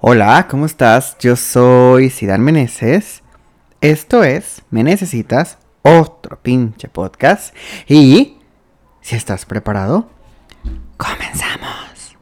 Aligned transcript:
Hola, 0.00 0.46
¿cómo 0.48 0.64
estás? 0.64 1.16
Yo 1.18 1.34
soy 1.34 2.08
Sidán 2.08 2.40
Meneses. 2.40 3.24
Esto 3.80 4.22
es 4.22 4.62
Me 4.70 4.84
Necesitas, 4.84 5.58
otro 5.82 6.38
pinche 6.40 6.86
podcast. 6.86 7.52
Y, 7.88 8.36
si 9.00 9.16
estás 9.16 9.44
preparado, 9.44 10.08
comenzamos. 10.96 12.16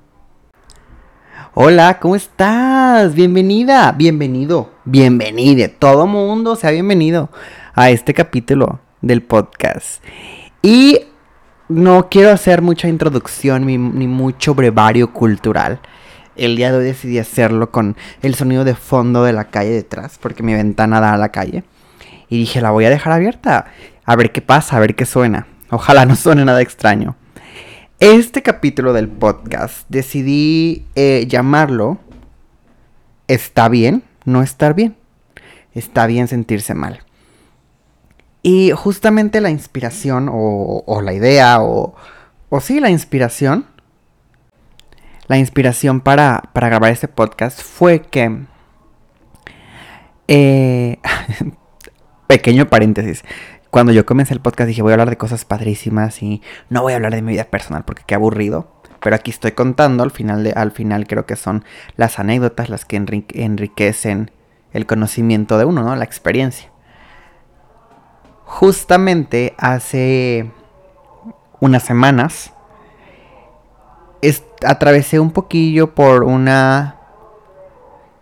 Hola, 1.52 1.98
¿cómo 2.00 2.16
estás? 2.16 3.14
Bienvenida, 3.14 3.92
bienvenido, 3.92 4.70
bienvenide. 4.86 5.68
Todo 5.68 6.06
mundo 6.06 6.56
sea 6.56 6.70
bienvenido 6.70 7.28
a 7.74 7.90
este 7.90 8.14
capítulo 8.14 8.80
del 9.02 9.22
podcast. 9.22 10.02
Y 10.62 11.00
no 11.68 12.08
quiero 12.08 12.30
hacer 12.30 12.62
mucha 12.62 12.88
introducción 12.88 13.66
ni, 13.66 13.76
ni 13.76 14.06
mucho 14.06 14.54
brevario 14.54 15.12
cultural 15.12 15.78
el 16.36 16.56
día 16.56 16.72
de 16.72 16.78
hoy 16.78 16.84
decidí 16.84 17.18
hacerlo 17.18 17.70
con 17.70 17.96
el 18.22 18.34
sonido 18.34 18.64
de 18.64 18.74
fondo 18.74 19.24
de 19.24 19.32
la 19.32 19.44
calle 19.44 19.70
detrás, 19.70 20.18
porque 20.20 20.42
mi 20.42 20.54
ventana 20.54 21.00
da 21.00 21.14
a 21.14 21.18
la 21.18 21.30
calle. 21.30 21.64
Y 22.28 22.38
dije, 22.38 22.60
la 22.60 22.70
voy 22.70 22.84
a 22.84 22.90
dejar 22.90 23.12
abierta, 23.12 23.66
a 24.04 24.16
ver 24.16 24.32
qué 24.32 24.42
pasa, 24.42 24.76
a 24.76 24.80
ver 24.80 24.94
qué 24.94 25.06
suena. 25.06 25.46
Ojalá 25.70 26.06
no 26.06 26.16
suene 26.16 26.44
nada 26.44 26.60
extraño. 26.62 27.16
Este 27.98 28.42
capítulo 28.42 28.92
del 28.92 29.08
podcast 29.08 29.86
decidí 29.88 30.84
eh, 30.94 31.26
llamarlo 31.28 31.98
Está 33.28 33.68
bien 33.68 34.02
no 34.26 34.42
estar 34.42 34.74
bien. 34.74 34.96
Está 35.72 36.06
bien 36.06 36.28
sentirse 36.28 36.74
mal. 36.74 37.00
Y 38.42 38.72
justamente 38.72 39.40
la 39.40 39.50
inspiración 39.50 40.28
o, 40.30 40.84
o 40.86 41.00
la 41.00 41.14
idea 41.14 41.62
o, 41.62 41.94
o 42.50 42.60
sí 42.60 42.80
la 42.80 42.90
inspiración 42.90 43.66
la 45.26 45.38
inspiración 45.38 46.00
para, 46.00 46.50
grabar 46.54 46.90
este 46.90 47.08
podcast 47.08 47.62
fue 47.62 48.02
que... 48.02 48.44
Eh, 50.28 50.98
pequeño 52.26 52.68
paréntesis. 52.68 53.24
Cuando 53.70 53.92
yo 53.92 54.06
comencé 54.06 54.34
el 54.34 54.40
podcast 54.40 54.68
dije 54.68 54.82
voy 54.82 54.92
a 54.92 54.94
hablar 54.94 55.10
de 55.10 55.18
cosas 55.18 55.44
padrísimas 55.44 56.22
y 56.22 56.42
no 56.70 56.82
voy 56.82 56.92
a 56.92 56.96
hablar 56.96 57.14
de 57.14 57.22
mi 57.22 57.32
vida 57.32 57.44
personal 57.44 57.84
porque 57.84 58.02
qué 58.06 58.14
aburrido. 58.14 58.72
Pero 59.00 59.14
aquí 59.14 59.30
estoy 59.30 59.52
contando, 59.52 60.02
al 60.02 60.10
final, 60.10 60.52
al 60.56 60.72
final 60.72 61.06
creo 61.06 61.26
que 61.26 61.36
son 61.36 61.64
las 61.96 62.18
anécdotas 62.18 62.70
las 62.70 62.84
que 62.84 62.96
enriquecen 62.96 64.30
el 64.72 64.86
conocimiento 64.86 65.58
de 65.58 65.64
uno, 65.64 65.82
¿no? 65.82 65.94
La 65.94 66.04
experiencia. 66.04 66.70
Justamente 68.44 69.54
hace 69.58 70.50
unas 71.60 71.82
semanas 71.82 72.52
atravesé 74.64 75.20
un 75.20 75.30
poquillo 75.30 75.94
por 75.94 76.24
una 76.24 76.96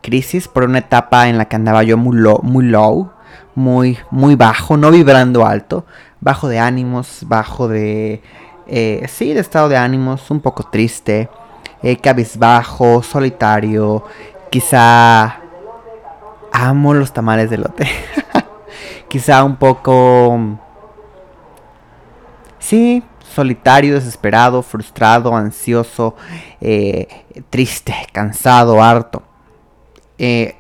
crisis, 0.02 0.48
por 0.48 0.64
una 0.64 0.78
etapa 0.78 1.28
en 1.28 1.38
la 1.38 1.46
que 1.46 1.56
andaba 1.56 1.82
yo 1.82 1.96
muy 1.96 2.16
low, 2.16 2.40
muy 2.42 2.66
low, 2.66 3.10
muy, 3.54 3.98
muy 4.10 4.36
bajo, 4.36 4.76
no 4.76 4.90
vibrando 4.90 5.46
alto, 5.46 5.86
bajo 6.20 6.48
de 6.48 6.58
ánimos, 6.58 7.20
bajo 7.26 7.68
de, 7.68 8.22
eh, 8.66 9.06
sí, 9.08 9.32
de 9.32 9.40
estado 9.40 9.68
de 9.68 9.76
ánimos, 9.76 10.30
un 10.30 10.40
poco 10.40 10.64
triste, 10.64 11.28
eh, 11.82 11.96
cabizbajo, 11.96 13.02
solitario, 13.02 14.04
quizá 14.50 15.40
amo 16.52 16.94
los 16.94 17.12
tamales 17.12 17.48
de 17.50 17.58
lote, 17.58 17.88
quizá 19.08 19.42
un 19.42 19.56
poco, 19.56 20.38
sí, 22.58 23.02
solitario, 23.34 23.94
desesperado, 23.94 24.62
frustrado, 24.62 25.36
ansioso, 25.36 26.14
eh, 26.60 27.08
triste, 27.50 27.94
cansado, 28.12 28.82
harto. 28.82 29.22
Eh, 30.18 30.56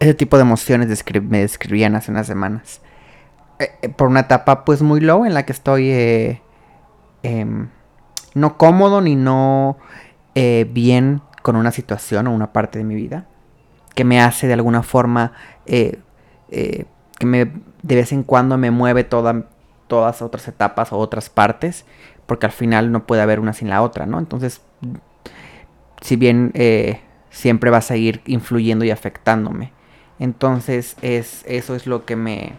ese 0.00 0.14
tipo 0.14 0.36
de 0.36 0.42
emociones 0.42 0.88
me 1.22 1.40
describían 1.40 1.94
hace 1.94 2.10
unas 2.10 2.26
semanas. 2.26 2.80
Eh, 3.58 3.88
por 3.90 4.08
una 4.08 4.20
etapa 4.20 4.64
pues 4.64 4.82
muy 4.82 5.00
low 5.00 5.24
en 5.24 5.34
la 5.34 5.44
que 5.44 5.52
estoy 5.52 6.40
em, 7.22 7.68
no 8.34 8.58
cómodo 8.58 9.00
ni 9.00 9.16
no 9.16 9.78
bien 10.34 11.22
con 11.40 11.56
una 11.56 11.70
situación 11.70 12.26
o 12.26 12.34
una 12.34 12.52
parte 12.52 12.78
de 12.78 12.84
mi 12.84 12.94
vida 12.94 13.26
que 13.94 14.04
me 14.04 14.20
hace 14.20 14.46
de 14.46 14.52
alguna 14.52 14.82
forma 14.82 15.32
que 15.64 15.98
me 17.22 17.50
de 17.82 17.94
vez 17.94 18.12
en 18.12 18.22
cuando 18.22 18.58
me 18.58 18.70
mueve 18.70 19.04
toda 19.04 19.46
todas 19.86 20.22
otras 20.22 20.48
etapas 20.48 20.92
o 20.92 20.98
otras 20.98 21.30
partes, 21.30 21.84
porque 22.26 22.46
al 22.46 22.52
final 22.52 22.92
no 22.92 23.06
puede 23.06 23.22
haber 23.22 23.40
una 23.40 23.52
sin 23.52 23.68
la 23.68 23.82
otra, 23.82 24.06
¿no? 24.06 24.18
Entonces, 24.18 24.60
si 26.00 26.16
bien 26.16 26.50
eh, 26.54 27.00
siempre 27.30 27.70
va 27.70 27.78
a 27.78 27.82
seguir 27.82 28.22
influyendo 28.26 28.84
y 28.84 28.90
afectándome. 28.90 29.72
Entonces, 30.18 30.96
es, 31.02 31.44
eso 31.46 31.74
es 31.74 31.86
lo 31.86 32.04
que 32.04 32.16
me, 32.16 32.54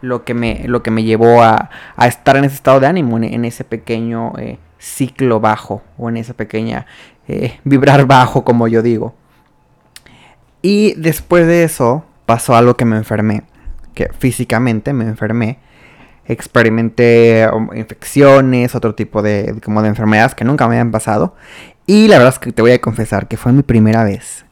lo 0.00 0.24
que 0.24 0.34
me, 0.34 0.66
lo 0.66 0.82
que 0.82 0.90
me 0.90 1.04
llevó 1.04 1.42
a, 1.42 1.70
estar 2.04 2.36
en 2.36 2.44
ese 2.44 2.56
estado 2.56 2.80
de 2.80 2.86
ánimo, 2.86 3.16
en, 3.18 3.44
ese 3.44 3.64
pequeño 3.64 4.32
eh, 4.38 4.58
ciclo 4.78 5.40
bajo, 5.40 5.82
o 5.96 6.08
en 6.08 6.16
esa 6.16 6.34
pequeña 6.34 6.86
eh, 7.28 7.58
vibrar 7.64 8.06
bajo, 8.06 8.44
como 8.44 8.68
yo 8.68 8.82
digo. 8.82 9.14
Y 10.62 10.94
después 10.94 11.46
de 11.46 11.64
eso 11.64 12.04
pasó 12.26 12.56
algo 12.56 12.74
que 12.74 12.84
me 12.84 12.96
enfermé, 12.96 13.44
que 13.94 14.10
físicamente 14.18 14.92
me 14.92 15.04
enfermé 15.04 15.58
experimenté 16.28 17.48
um, 17.52 17.68
infecciones, 17.74 18.74
otro 18.74 18.94
tipo 18.94 19.22
de, 19.22 19.56
como 19.64 19.82
de 19.82 19.88
enfermedades 19.88 20.34
que 20.34 20.44
nunca 20.44 20.66
me 20.66 20.74
habían 20.74 20.90
pasado. 20.90 21.34
Y 21.86 22.08
la 22.08 22.18
verdad 22.18 22.34
es 22.34 22.38
que 22.38 22.52
te 22.52 22.62
voy 22.62 22.72
a 22.72 22.80
confesar 22.80 23.28
que 23.28 23.36
fue 23.36 23.52
mi 23.52 23.62
primera 23.62 24.04
vez. 24.04 24.44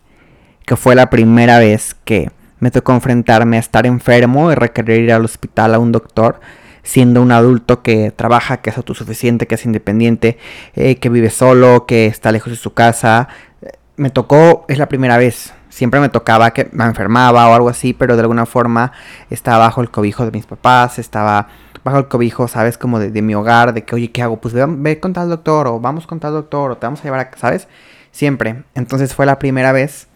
Que 0.66 0.76
fue 0.76 0.94
la 0.94 1.10
primera 1.10 1.58
vez 1.58 1.96
que 2.04 2.30
me 2.60 2.70
tocó 2.70 2.92
enfrentarme 2.92 3.56
a 3.56 3.60
estar 3.60 3.86
enfermo 3.86 4.50
y 4.50 4.54
requerir 4.54 5.04
ir 5.04 5.12
al 5.12 5.24
hospital 5.24 5.74
a 5.74 5.78
un 5.78 5.92
doctor, 5.92 6.40
siendo 6.82 7.20
un 7.20 7.32
adulto 7.32 7.82
que 7.82 8.10
trabaja, 8.10 8.58
que 8.58 8.70
es 8.70 8.76
autosuficiente, 8.76 9.46
que 9.46 9.56
es 9.56 9.66
independiente, 9.66 10.38
eh, 10.74 10.96
que 10.96 11.08
vive 11.08 11.30
solo, 11.30 11.86
que 11.86 12.06
está 12.06 12.32
lejos 12.32 12.52
de 12.52 12.56
su 12.56 12.72
casa. 12.72 13.28
Me 13.96 14.10
tocó, 14.10 14.64
es 14.68 14.78
la 14.78 14.88
primera 14.88 15.18
vez. 15.18 15.52
Siempre 15.68 15.98
me 15.98 16.08
tocaba 16.08 16.52
que 16.52 16.68
me 16.72 16.84
enfermaba 16.84 17.48
o 17.48 17.54
algo 17.54 17.68
así, 17.68 17.92
pero 17.92 18.14
de 18.14 18.22
alguna 18.22 18.46
forma 18.46 18.92
estaba 19.28 19.58
bajo 19.58 19.82
el 19.82 19.90
cobijo 19.90 20.24
de 20.24 20.30
mis 20.30 20.46
papás, 20.46 20.98
estaba 21.00 21.48
bajo 21.84 21.98
el 21.98 22.08
cobijo, 22.08 22.48
¿sabes? 22.48 22.78
Como 22.78 22.98
de, 22.98 23.22
mi 23.22 23.34
hogar, 23.34 23.74
de 23.74 23.84
que, 23.84 23.94
oye, 23.94 24.10
¿qué 24.10 24.22
hago? 24.22 24.40
Pues 24.40 24.54
ve, 24.54 25.00
con 25.00 25.12
tal 25.12 25.28
doctor, 25.28 25.68
o 25.68 25.78
vamos 25.78 26.06
con 26.06 26.18
tal 26.18 26.32
doctor, 26.32 26.70
o 26.70 26.76
te 26.76 26.86
vamos 26.86 27.00
a 27.00 27.04
llevar 27.04 27.20
a, 27.20 27.38
¿sabes? 27.38 27.68
Siempre. 28.10 28.64
Entonces 28.74 29.14
fue 29.14 29.26
la 29.26 29.38
primera 29.38 29.72
vez 29.72 30.08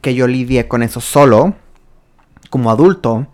que 0.00 0.14
yo 0.14 0.26
lidié 0.26 0.68
con 0.68 0.82
eso 0.82 1.00
solo, 1.00 1.54
como 2.50 2.70
adulto, 2.70 3.26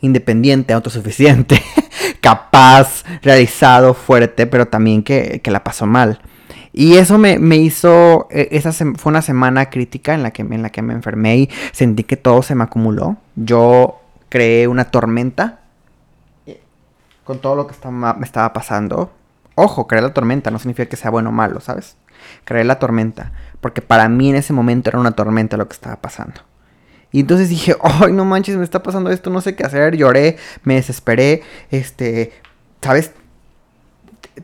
independiente, 0.00 0.72
autosuficiente, 0.72 1.60
capaz, 2.20 3.04
realizado, 3.22 3.94
fuerte, 3.94 4.46
pero 4.46 4.68
también 4.68 5.02
que, 5.02 5.40
que 5.42 5.50
la 5.50 5.64
pasó 5.64 5.86
mal. 5.86 6.20
Y 6.72 6.94
eso 6.94 7.18
me, 7.18 7.38
me 7.38 7.56
hizo, 7.56 8.28
e, 8.30 8.48
esa 8.52 8.72
fue 8.72 9.10
una 9.10 9.22
semana 9.22 9.68
crítica 9.68 10.14
en 10.14 10.22
la, 10.22 10.30
que, 10.30 10.42
en 10.42 10.62
la 10.62 10.70
que 10.70 10.82
me 10.82 10.94
enfermé 10.94 11.36
y 11.38 11.50
sentí 11.72 12.04
que 12.04 12.16
todo 12.16 12.42
se 12.42 12.54
me 12.54 12.64
acumuló. 12.64 13.16
Yo 13.36 14.00
creé 14.28 14.68
una 14.68 14.84
tormenta 14.86 15.61
con 17.32 17.40
todo 17.40 17.56
lo 17.56 17.66
que 17.66 17.74
me 17.88 18.26
estaba 18.26 18.52
pasando. 18.52 19.10
Ojo, 19.54 19.86
creer 19.86 20.04
la 20.04 20.12
tormenta 20.12 20.50
no 20.50 20.58
significa 20.58 20.86
que 20.86 20.96
sea 20.96 21.10
bueno 21.10 21.30
o 21.30 21.32
malo, 21.32 21.60
¿sabes? 21.60 21.96
Creer 22.44 22.66
la 22.66 22.78
tormenta. 22.78 23.32
Porque 23.62 23.80
para 23.80 24.06
mí 24.10 24.28
en 24.28 24.36
ese 24.36 24.52
momento 24.52 24.90
era 24.90 24.98
una 24.98 25.12
tormenta 25.12 25.56
lo 25.56 25.66
que 25.66 25.72
estaba 25.72 25.96
pasando. 25.96 26.42
Y 27.10 27.20
entonces 27.20 27.48
dije, 27.48 27.74
ay, 27.82 28.12
no 28.12 28.26
manches, 28.26 28.58
me 28.58 28.64
está 28.64 28.82
pasando 28.82 29.10
esto, 29.10 29.30
no 29.30 29.40
sé 29.40 29.56
qué 29.56 29.64
hacer. 29.64 29.96
Lloré, 29.96 30.36
me 30.62 30.74
desesperé, 30.74 31.42
este, 31.70 32.32
¿sabes? 32.82 33.12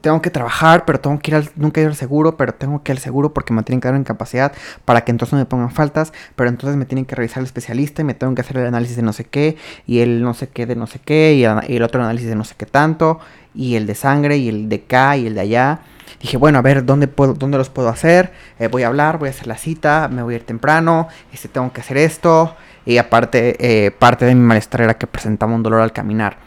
Tengo 0.00 0.20
que 0.20 0.30
trabajar, 0.30 0.84
pero 0.84 1.00
tengo 1.00 1.18
que 1.18 1.30
ir 1.30 1.36
al, 1.36 1.50
nunca 1.56 1.80
ir 1.80 1.86
al 1.86 1.96
seguro, 1.96 2.36
pero 2.36 2.52
tengo 2.52 2.82
que 2.82 2.92
ir 2.92 2.98
al 2.98 3.02
seguro 3.02 3.32
porque 3.32 3.52
me 3.52 3.62
tienen 3.62 3.80
que 3.80 3.88
dar 3.88 3.94
una 3.94 4.00
incapacidad 4.00 4.52
para 4.84 5.02
que 5.02 5.10
entonces 5.10 5.32
no 5.32 5.38
me 5.38 5.46
pongan 5.46 5.70
faltas, 5.70 6.12
pero 6.36 6.50
entonces 6.50 6.76
me 6.76 6.84
tienen 6.84 7.04
que 7.04 7.14
revisar 7.14 7.38
el 7.40 7.46
especialista 7.46 8.02
y 8.02 8.04
me 8.04 8.14
tengo 8.14 8.34
que 8.34 8.42
hacer 8.42 8.58
el 8.58 8.66
análisis 8.66 8.96
de 8.96 9.02
no 9.02 9.12
sé 9.12 9.24
qué, 9.24 9.56
y 9.86 10.00
el 10.00 10.22
no 10.22 10.34
sé 10.34 10.48
qué 10.48 10.66
de 10.66 10.76
no 10.76 10.86
sé 10.86 10.98
qué, 10.98 11.34
y, 11.34 11.44
el 11.44 11.82
otro 11.82 12.02
análisis 12.02 12.28
de 12.28 12.36
no 12.36 12.44
sé 12.44 12.54
qué 12.56 12.66
tanto, 12.66 13.20
y 13.54 13.76
el 13.76 13.86
de 13.86 13.94
sangre, 13.94 14.36
y 14.36 14.48
el 14.48 14.68
de 14.68 14.76
acá, 14.76 15.16
y 15.16 15.26
el 15.26 15.34
de 15.34 15.40
allá. 15.40 15.80
Dije, 16.20 16.36
bueno, 16.36 16.58
a 16.58 16.62
ver, 16.62 16.84
¿dónde, 16.84 17.06
puedo, 17.06 17.34
dónde 17.34 17.58
los 17.58 17.70
puedo 17.70 17.88
hacer? 17.88 18.32
Eh, 18.58 18.68
voy 18.68 18.82
a 18.82 18.88
hablar, 18.88 19.18
voy 19.18 19.28
a 19.28 19.30
hacer 19.30 19.46
la 19.46 19.56
cita, 19.56 20.08
me 20.08 20.22
voy 20.22 20.34
a 20.34 20.36
ir 20.38 20.44
temprano, 20.44 21.08
este, 21.32 21.48
tengo 21.48 21.72
que 21.72 21.80
hacer 21.80 21.96
esto, 21.96 22.56
y 22.84 22.98
aparte, 22.98 23.56
eh, 23.86 23.90
parte 23.90 24.24
de 24.24 24.34
mi 24.34 24.40
malestar 24.40 24.82
era 24.82 24.94
que 24.94 25.06
presentaba 25.06 25.54
un 25.54 25.62
dolor 25.62 25.80
al 25.80 25.92
caminar. 25.92 26.38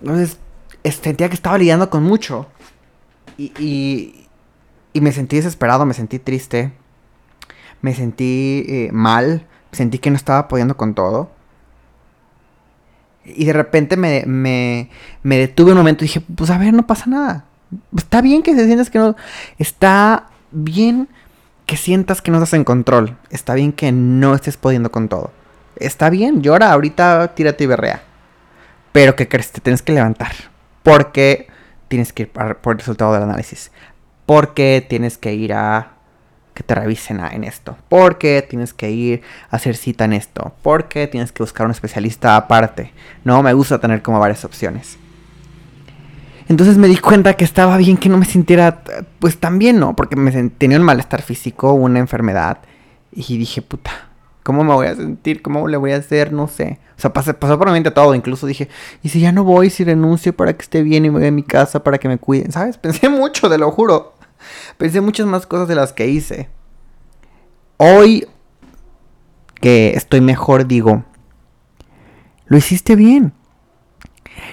Entonces, 0.00 0.38
sentía 0.84 1.28
que 1.28 1.34
estaba 1.34 1.56
lidiando 1.56 1.88
con 1.88 2.02
mucho. 2.02 2.48
Y, 3.36 4.26
y, 4.92 5.00
me 5.00 5.12
sentí 5.12 5.36
desesperado, 5.36 5.86
me 5.86 5.94
sentí 5.94 6.18
triste, 6.18 6.72
me 7.82 7.94
sentí 7.94 8.64
eh, 8.68 8.90
mal, 8.92 9.46
sentí 9.72 9.98
que 9.98 10.10
no 10.10 10.16
estaba 10.16 10.48
pudiendo 10.48 10.76
con 10.76 10.94
todo. 10.94 11.30
Y 13.24 13.46
de 13.46 13.52
repente 13.52 13.96
me, 13.96 14.24
me, 14.26 14.90
me 15.22 15.38
detuve 15.38 15.72
un 15.72 15.78
momento 15.78 16.04
y 16.04 16.08
dije, 16.08 16.20
pues 16.20 16.50
a 16.50 16.58
ver, 16.58 16.74
no 16.74 16.86
pasa 16.86 17.06
nada. 17.06 17.44
Está 17.96 18.20
bien 18.20 18.42
que 18.42 18.54
se 18.54 18.66
sientas 18.66 18.90
que 18.90 18.98
no... 18.98 19.16
Está 19.58 20.28
bien 20.50 21.08
que 21.66 21.76
sientas 21.76 22.20
que 22.20 22.30
no 22.30 22.36
estás 22.36 22.52
en 22.52 22.64
control. 22.64 23.16
Está 23.30 23.54
bien 23.54 23.72
que 23.72 23.92
no 23.92 24.34
estés 24.34 24.56
pudiendo 24.56 24.92
con 24.92 25.08
todo. 25.08 25.32
Está 25.76 26.10
bien, 26.10 26.42
llora, 26.42 26.72
ahorita 26.72 27.34
tírate 27.34 27.64
y 27.64 27.66
berrea. 27.66 28.02
Pero 28.92 29.16
que 29.16 29.28
crees, 29.28 29.50
te 29.50 29.60
tienes 29.60 29.82
que 29.82 29.92
levantar. 29.92 30.32
Porque 30.82 31.48
tienes 31.94 32.12
que 32.12 32.24
ir 32.24 32.30
por 32.30 32.72
el 32.72 32.78
resultado 32.80 33.12
del 33.12 33.22
análisis. 33.22 33.70
Porque 34.26 34.84
tienes 34.88 35.16
que 35.16 35.32
ir 35.32 35.52
a 35.52 35.92
que 36.52 36.64
te 36.64 36.74
revisen 36.74 37.20
en 37.20 37.44
esto. 37.44 37.76
Porque 37.88 38.42
tienes 38.42 38.74
que 38.74 38.90
ir 38.90 39.22
a 39.48 39.56
hacer 39.56 39.76
cita 39.76 40.04
en 40.04 40.12
esto. 40.12 40.52
Porque 40.62 41.06
tienes 41.06 41.30
que 41.30 41.44
buscar 41.44 41.66
un 41.66 41.70
especialista 41.70 42.34
aparte. 42.34 42.92
No 43.22 43.44
me 43.44 43.52
gusta 43.52 43.80
tener 43.80 44.02
como 44.02 44.18
varias 44.18 44.44
opciones. 44.44 44.98
Entonces 46.48 46.78
me 46.78 46.88
di 46.88 46.96
cuenta 46.96 47.34
que 47.34 47.44
estaba 47.44 47.76
bien 47.76 47.96
que 47.96 48.08
no 48.08 48.18
me 48.18 48.26
sintiera 48.26 48.82
pues 49.20 49.38
tan 49.38 49.60
bien, 49.60 49.78
¿no? 49.78 49.94
Porque 49.94 50.16
me 50.16 50.32
tenía 50.50 50.78
un 50.78 50.84
malestar 50.84 51.22
físico, 51.22 51.74
una 51.74 52.00
enfermedad. 52.00 52.58
Y 53.12 53.38
dije, 53.38 53.62
puta, 53.62 54.08
¿cómo 54.44 54.62
me 54.62 54.72
voy 54.72 54.86
a 54.86 54.94
sentir? 54.94 55.42
¿Cómo 55.42 55.66
le 55.66 55.76
voy 55.76 55.90
a 55.90 55.96
hacer? 55.96 56.32
No 56.32 56.46
sé. 56.46 56.78
O 56.96 57.00
sea, 57.00 57.12
pasó, 57.12 57.34
pasó 57.34 57.58
por 57.58 57.66
mi 57.66 57.72
mente 57.72 57.90
todo. 57.90 58.14
Incluso 58.14 58.46
dije, 58.46 58.68
¿y 59.02 59.08
si 59.08 59.18
ya 59.18 59.32
no 59.32 59.42
voy, 59.42 59.70
si 59.70 59.82
renuncio 59.82 60.36
para 60.36 60.52
que 60.52 60.62
esté 60.62 60.82
bien 60.82 61.04
y 61.04 61.10
me 61.10 61.18
voy 61.18 61.26
a 61.26 61.32
mi 61.32 61.42
casa 61.42 61.82
para 61.82 61.98
que 61.98 62.06
me 62.06 62.18
cuiden? 62.18 62.52
¿Sabes? 62.52 62.78
Pensé 62.78 63.08
mucho, 63.08 63.50
te 63.50 63.58
lo 63.58 63.72
juro. 63.72 64.14
Pensé 64.76 65.00
muchas 65.00 65.26
más 65.26 65.46
cosas 65.46 65.66
de 65.66 65.74
las 65.74 65.92
que 65.92 66.06
hice. 66.06 66.48
Hoy 67.78 68.28
que 69.60 69.94
estoy 69.96 70.20
mejor, 70.20 70.66
digo, 70.66 71.04
lo 72.46 72.58
hiciste 72.58 72.94
bien. 72.94 73.32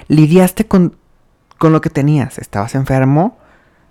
Lidiaste 0.08 0.66
con, 0.66 0.96
con 1.58 1.74
lo 1.74 1.82
que 1.82 1.90
tenías. 1.90 2.40
Estabas 2.40 2.76
enfermo, 2.76 3.38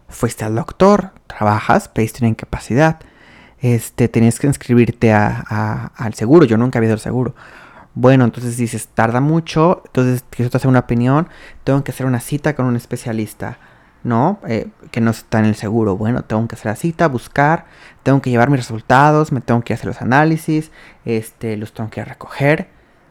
fuiste 0.08 0.46
al 0.46 0.55
doctor, 0.55 1.12
trabajas, 1.26 1.88
pediste 1.88 2.20
una 2.23 2.31
incapacidad. 2.31 3.00
Este, 3.60 4.08
tenías 4.08 4.38
que 4.38 4.46
inscribirte 4.46 5.12
a, 5.12 5.92
al 5.96 6.14
seguro. 6.14 6.44
Yo 6.46 6.56
nunca 6.56 6.78
había 6.78 6.88
ido 6.88 6.94
al 6.94 7.00
seguro. 7.00 7.34
Bueno, 7.94 8.24
entonces 8.24 8.56
dices, 8.56 8.88
tarda 8.88 9.20
mucho, 9.20 9.82
entonces 9.86 10.24
quiero 10.30 10.50
hacer 10.54 10.68
una 10.68 10.78
opinión, 10.80 11.28
tengo 11.64 11.82
que 11.82 11.90
hacer 11.90 12.06
una 12.06 12.20
cita 12.20 12.54
con 12.54 12.66
un 12.66 12.76
especialista. 12.76 13.58
¿no? 14.02 14.38
Eh, 14.46 14.68
que 14.90 15.00
no 15.00 15.10
está 15.10 15.40
en 15.40 15.44
el 15.46 15.54
seguro. 15.54 15.96
Bueno, 15.96 16.22
tengo 16.24 16.46
que 16.48 16.54
hacer 16.54 16.70
la 16.72 16.76
cita, 16.76 17.08
buscar, 17.08 17.66
tengo 18.02 18.22
que 18.22 18.30
llevar 18.30 18.50
mis 18.50 18.60
resultados, 18.60 19.32
me 19.32 19.40
tengo 19.40 19.62
que 19.62 19.74
hacer 19.74 19.86
los 19.86 20.00
análisis, 20.00 20.70
este, 21.04 21.56
los 21.56 21.72
tengo 21.72 21.90
que 21.90 22.04
recoger. 22.04 22.68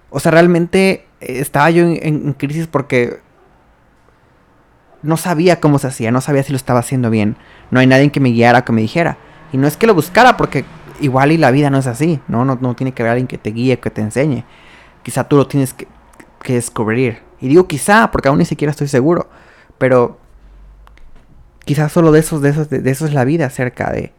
O 0.09 0.19
sea, 0.19 0.31
realmente 0.31 1.05
eh, 1.21 1.39
estaba 1.39 1.69
yo 1.69 1.83
en, 1.85 2.33
crisis 2.33 2.67
porque 2.67 3.19
no 5.01 5.17
sabía 5.17 5.59
cómo 5.59 5.79
se 5.79 5.87
hacía, 5.87 6.11
no 6.11 6.21
sabía 6.21 6.43
si 6.43 6.51
lo 6.51 6.57
estaba 6.57 6.79
haciendo 6.79 7.09
bien. 7.09 7.37
No 7.71 7.79
hay 7.79 7.87
nadie 7.87 8.11
que 8.11 8.19
me 8.19 8.29
guiara, 8.29 8.65
que 8.65 8.71
me 8.71 8.81
dijera. 8.81 9.17
Y 9.51 9.57
no 9.57 9.67
es 9.67 9.77
que 9.77 9.87
lo 9.87 9.93
buscara, 9.93 10.37
porque 10.37 10.65
igual 10.99 11.31
y 11.31 11.37
la 11.37 11.51
vida 11.51 11.69
no 11.69 11.77
es 11.77 11.87
así, 11.87 12.19
¿no? 12.27 12.45
No, 12.45 12.57
no 12.59 12.75
tiene 12.75 12.93
que 12.93 13.01
haber 13.01 13.11
alguien 13.11 13.27
que 13.27 13.37
te 13.37 13.51
guíe, 13.51 13.79
que 13.79 13.89
te 13.89 14.01
enseñe. 14.01 14.43
Quizá 15.03 15.23
tú 15.27 15.37
lo 15.37 15.47
tienes 15.47 15.73
que, 15.73 15.87
que 16.41 16.53
descubrir. 16.53 17.23
Y 17.41 17.47
digo 17.47 17.67
quizá, 17.67 18.11
porque 18.11 18.27
aún 18.29 18.39
ni 18.39 18.45
siquiera 18.45 18.71
estoy 18.71 18.87
seguro. 18.87 19.29
Pero 19.77 20.19
quizás 21.65 21.91
solo 21.91 22.11
de 22.11 22.21
de 22.21 22.49
esos, 22.49 22.69
de, 22.69 22.89
eso 22.89 23.05
es 23.05 23.13
la 23.13 23.23
vida 23.23 23.45
acerca 23.45 23.91
de, 23.91 24.13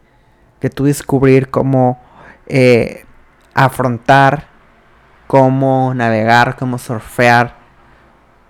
de 0.61 0.69
tú 0.69 0.85
descubrir 0.85 1.49
cómo 1.49 1.99
eh, 2.47 3.05
afrontar, 3.53 4.47
cómo 5.27 5.93
navegar, 5.93 6.55
cómo 6.55 6.77
surfear, 6.77 7.57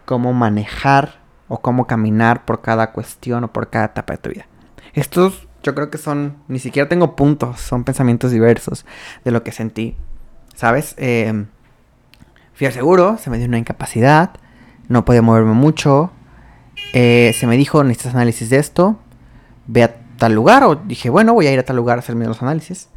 cómo 0.06 0.34
manejar 0.34 1.20
o 1.48 1.62
cómo 1.62 1.88
caminar 1.88 2.46
por 2.46 2.62
cada 2.62 2.92
cuestión 2.92 3.44
o 3.44 3.52
por 3.52 3.70
cada 3.70 3.86
etapa 3.86 4.14
de 4.14 4.18
tu 4.20 4.30
vida. 4.30 4.46
Estos 4.94 5.48
yo 5.64 5.76
creo 5.76 5.90
que 5.90 5.98
son, 5.98 6.38
ni 6.48 6.60
siquiera 6.60 6.90
tengo 6.90 7.16
puntos, 7.16 7.60
son 7.62 7.84
pensamientos 7.84 8.32
diversos 8.32 8.86
de 9.24 9.32
lo 9.32 9.44
que 9.44 9.52
sentí. 9.52 9.96
¿Sabes? 10.56 10.96
Eh, 10.98 11.46
fui 12.54 12.68
al 12.68 12.74
seguro, 12.74 13.18
se 13.18 13.30
me 13.30 13.38
dio 13.38 13.48
una 13.48 13.58
incapacidad, 13.58 14.32
no 14.88 15.06
podía 15.06 15.22
moverme 15.22 15.54
mucho, 15.54 16.12
eh, 16.94 17.34
se 17.40 17.48
me 17.48 17.58
dijo, 17.58 17.84
necesitas 17.84 18.16
análisis 18.16 18.50
de 18.50 18.58
esto, 18.58 19.00
ve 19.68 19.84
a 19.84 19.96
tal 20.18 20.34
lugar, 20.34 20.64
o 20.64 20.76
dije, 20.76 21.10
bueno, 21.10 21.34
voy 21.34 21.48
a 21.48 21.54
ir 21.54 21.60
a 21.60 21.64
tal 21.64 21.78
lugar 21.78 21.98
a 21.98 22.00
hacerme 22.00 22.26
los 22.26 22.42
análisis. 22.42 22.90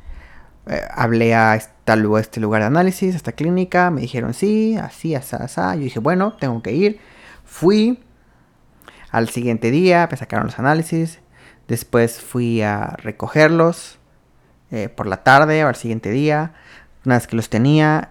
Eh, 0.67 0.81
hablé 0.90 1.34
a 1.34 1.56
este 1.56 2.40
lugar 2.40 2.62
de 2.62 2.67
análisis, 2.67 3.14
a 3.14 3.17
esta 3.17 3.32
clínica, 3.32 3.90
me 3.90 4.00
dijeron 4.00 4.34
sí, 4.34 4.76
así, 4.76 5.14
así, 5.14 5.37
así. 5.37 5.60
Yo 5.60 5.84
dije, 5.84 6.00
bueno, 6.00 6.34
tengo 6.34 6.62
que 6.62 6.72
ir. 6.72 7.00
Fui. 7.44 8.00
Al 9.10 9.28
siguiente 9.28 9.70
día 9.70 10.08
me 10.10 10.17
sacaron 10.17 10.46
los 10.46 10.58
análisis. 10.58 11.20
Después 11.69 12.20
fui 12.20 12.62
a 12.62 12.96
recogerlos 12.99 13.99
eh, 14.70 14.88
por 14.88 15.06
la 15.06 15.22
tarde 15.22 15.64
o 15.64 15.69
al 15.69 15.76
siguiente 15.76 16.11
día. 16.11 16.55
Una 17.05 17.16
vez 17.16 17.26
que 17.26 17.37
los 17.37 17.49
tenía, 17.49 18.11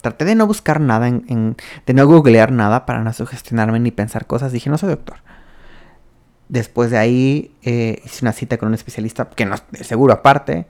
Traté 0.00 0.24
de 0.24 0.34
no 0.34 0.46
buscar 0.46 0.80
nada, 0.80 1.08
en, 1.08 1.56
de 1.86 1.94
no 1.94 2.06
googlear 2.06 2.52
nada 2.52 2.86
para 2.86 3.00
no 3.00 3.12
sugestionarme 3.12 3.80
ni 3.80 3.90
pensar 3.90 4.26
cosas. 4.26 4.50
Dije, 4.50 4.70
no 4.70 4.78
soy 4.78 4.90
doctor. 4.90 5.18
Después 6.48 6.90
de 6.90 6.98
ahí 6.98 7.54
eh, 7.62 8.00
hice 8.04 8.24
una 8.24 8.32
cita 8.32 8.56
con 8.56 8.68
un 8.68 8.74
especialista, 8.74 9.28
que 9.28 9.44
no 9.44 9.56
seguro 9.72 10.14
aparte. 10.14 10.66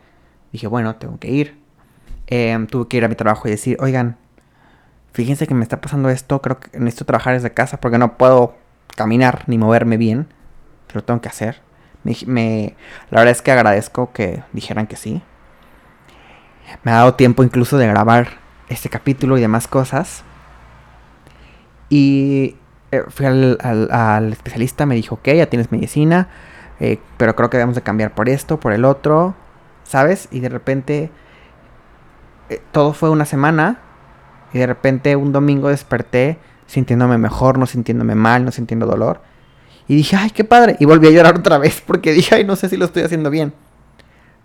Dije, 0.52 0.66
bueno, 0.66 0.96
tengo 0.96 1.18
que 1.18 1.30
ir. 1.30 1.60
Em, 2.26 2.66
tuve 2.66 2.88
que 2.88 2.96
ir 2.96 3.04
a 3.04 3.08
mi 3.08 3.14
trabajo 3.14 3.46
y 3.46 3.52
decir, 3.52 3.76
oigan, 3.80 4.16
fíjense 5.12 5.46
que 5.46 5.54
me 5.54 5.62
está 5.62 5.80
pasando 5.80 6.10
esto, 6.10 6.42
creo 6.42 6.58
que 6.58 6.78
necesito 6.78 7.04
trabajar 7.04 7.34
desde 7.34 7.52
casa 7.52 7.80
porque 7.80 7.98
no 7.98 8.16
puedo 8.18 8.56
caminar 8.96 9.44
ni 9.46 9.58
moverme 9.58 9.96
bien. 9.96 10.26
Pero 10.92 11.04
tengo 11.04 11.20
que 11.20 11.28
hacer. 11.28 11.60
Me, 12.04 12.74
la 13.10 13.20
verdad 13.20 13.32
es 13.32 13.42
que 13.42 13.52
agradezco 13.52 14.12
que 14.12 14.42
dijeran 14.52 14.86
que 14.86 14.96
sí. 14.96 15.22
Me 16.82 16.92
ha 16.92 16.96
dado 16.96 17.14
tiempo 17.14 17.42
incluso 17.42 17.78
de 17.78 17.86
grabar 17.86 18.28
este 18.68 18.88
capítulo 18.88 19.36
y 19.36 19.40
demás 19.40 19.68
cosas. 19.68 20.22
Y 21.88 22.56
eh, 22.92 23.04
fui 23.08 23.26
al, 23.26 24.32
especialista, 24.32 24.86
me 24.86 24.94
dijo, 24.94 25.16
ok, 25.16 25.28
ya 25.28 25.46
tienes 25.46 25.70
medicina, 25.72 26.28
eh, 26.78 26.98
pero 27.16 27.36
creo 27.36 27.50
que 27.50 27.56
debemos 27.56 27.76
de 27.76 27.82
cambiar 27.82 28.14
por 28.14 28.28
esto, 28.28 28.58
por 28.58 28.72
el 28.72 28.84
otro, 28.84 29.34
¿sabes? 29.84 30.28
Y 30.30 30.40
de 30.40 30.48
repente 30.48 31.10
eh, 32.48 32.60
todo 32.72 32.92
fue 32.92 33.10
una 33.10 33.24
semana 33.24 33.78
y 34.52 34.58
de 34.58 34.66
repente 34.66 35.16
un 35.16 35.32
domingo 35.32 35.68
desperté 35.68 36.38
sintiéndome 36.66 37.18
mejor, 37.18 37.58
no 37.58 37.66
sintiéndome 37.66 38.14
mal, 38.14 38.44
no 38.44 38.52
sintiendo 38.52 38.86
dolor. 38.86 39.20
Y 39.90 39.96
dije, 39.96 40.14
ay, 40.14 40.30
qué 40.30 40.44
padre. 40.44 40.76
Y 40.78 40.84
volví 40.84 41.08
a 41.08 41.10
llorar 41.10 41.36
otra 41.36 41.58
vez 41.58 41.80
porque 41.86 42.12
dije, 42.12 42.36
ay, 42.36 42.44
no 42.44 42.54
sé 42.54 42.68
si 42.68 42.76
lo 42.76 42.84
estoy 42.84 43.02
haciendo 43.02 43.28
bien. 43.28 43.52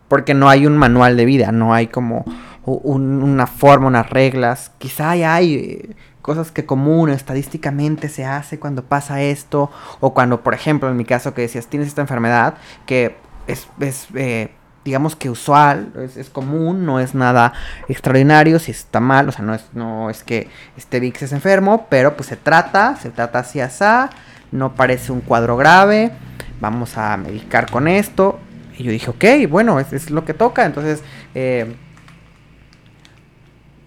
Porque 0.07 0.33
no 0.33 0.49
hay 0.49 0.65
un 0.65 0.75
manual 0.75 1.15
de 1.17 1.25
vida, 1.25 1.51
no 1.51 1.71
hay 1.71 1.85
como 1.85 2.25
una 2.65 3.45
forma, 3.45 3.85
unas 3.85 4.09
reglas. 4.09 4.71
Quizá 4.79 5.11
hay, 5.11 5.53
eh, 5.53 5.95
cosas 6.23 6.51
que 6.51 6.65
común 6.65 7.11
estadísticamente 7.11 8.09
se 8.09 8.25
hace 8.25 8.57
cuando 8.57 8.85
pasa 8.85 9.21
esto. 9.21 9.69
O 9.99 10.15
cuando, 10.15 10.41
por 10.41 10.55
ejemplo, 10.55 10.89
en 10.89 10.97
mi 10.97 11.05
caso 11.05 11.35
que 11.35 11.43
decías, 11.43 11.67
tienes 11.67 11.89
esta 11.89 12.01
enfermedad 12.01 12.55
que 12.87 13.15
es, 13.45 13.67
eh, 14.15 14.49
digamos 14.83 15.15
que 15.15 15.29
usual, 15.29 15.93
es, 16.15 16.27
común, 16.31 16.87
no 16.87 16.99
es 16.99 17.13
nada 17.13 17.53
extraordinario, 17.87 18.57
si 18.57 18.71
está 18.71 18.99
mal, 18.99 19.29
o 19.29 19.31
sea, 19.31 19.45
no 19.45 19.53
es, 19.53 19.63
no 19.73 20.09
es 20.09 20.23
que 20.23 20.49
este 20.75 20.99
VIX 20.99 21.21
es 21.21 21.33
enfermo, 21.33 21.85
pero 21.87 22.15
pues 22.15 22.29
se 22.29 22.35
trata, 22.35 22.95
se 22.95 23.11
trata 23.11 23.39
así 23.39 23.59
así, 23.59 23.83
no 24.51 24.75
parece 24.75 25.11
un 25.11 25.21
cuadro 25.21 25.57
grave, 25.57 26.11
vamos 26.59 26.97
a 26.97 27.17
medicar 27.17 27.69
con 27.69 27.87
esto. 27.87 28.39
Y 28.77 28.83
yo 28.83 28.91
dije, 28.91 29.09
ok, 29.09 29.49
bueno, 29.49 29.79
es, 29.79 29.93
es 29.93 30.11
lo 30.11 30.25
que 30.25 30.33
toca, 30.33 30.65
entonces 30.65 31.01
eh, 31.33 31.75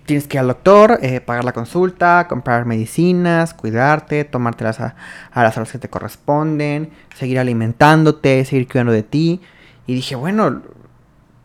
tienes 0.06 0.26
que 0.26 0.38
ir 0.38 0.40
al 0.40 0.48
doctor, 0.48 0.98
eh, 1.02 1.20
pagar 1.20 1.44
la 1.44 1.52
consulta, 1.52 2.26
comprar 2.28 2.64
medicinas, 2.64 3.52
cuidarte, 3.52 4.24
tomártelas 4.24 4.80
a, 4.80 4.96
a, 5.30 5.42
las 5.42 5.56
horas 5.56 5.70
que 5.70 5.78
te 5.78 5.90
corresponden, 5.90 6.90
seguir 7.14 7.38
alimentándote, 7.38 8.44
seguir 8.46 8.66
cuidando 8.66 8.92
de 8.92 9.02
ti. 9.02 9.42
Y 9.86 9.94
dije, 9.94 10.16
bueno, 10.16 10.62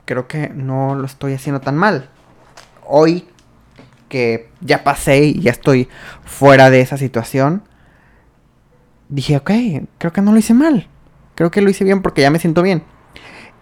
creo 0.05 0.27
que 0.27 0.49
no 0.49 0.95
lo 0.95 1.05
estoy 1.05 1.33
haciendo 1.33 1.59
tan 1.59 1.75
mal. 1.75 2.09
Hoy 2.85 3.27
que 4.07 4.49
ya 4.61 4.83
pasé 4.83 5.23
y 5.25 5.41
ya 5.41 5.51
estoy 5.51 5.89
fuera 6.23 6.69
de 6.69 6.81
esa 6.81 6.97
situación, 6.97 7.63
dije, 9.13 9.37
ok, 9.37 9.51
creo 9.97 10.13
que 10.13 10.21
no 10.21 10.31
lo 10.31 10.37
hice 10.37 10.53
mal. 10.53 10.87
Creo 11.35 11.51
que 11.51 11.61
lo 11.61 11.69
hice 11.69 11.83
bien 11.83 12.01
porque 12.01 12.21
ya 12.21 12.31
me 12.31 12.39
siento 12.39 12.61
bien. 12.61 12.83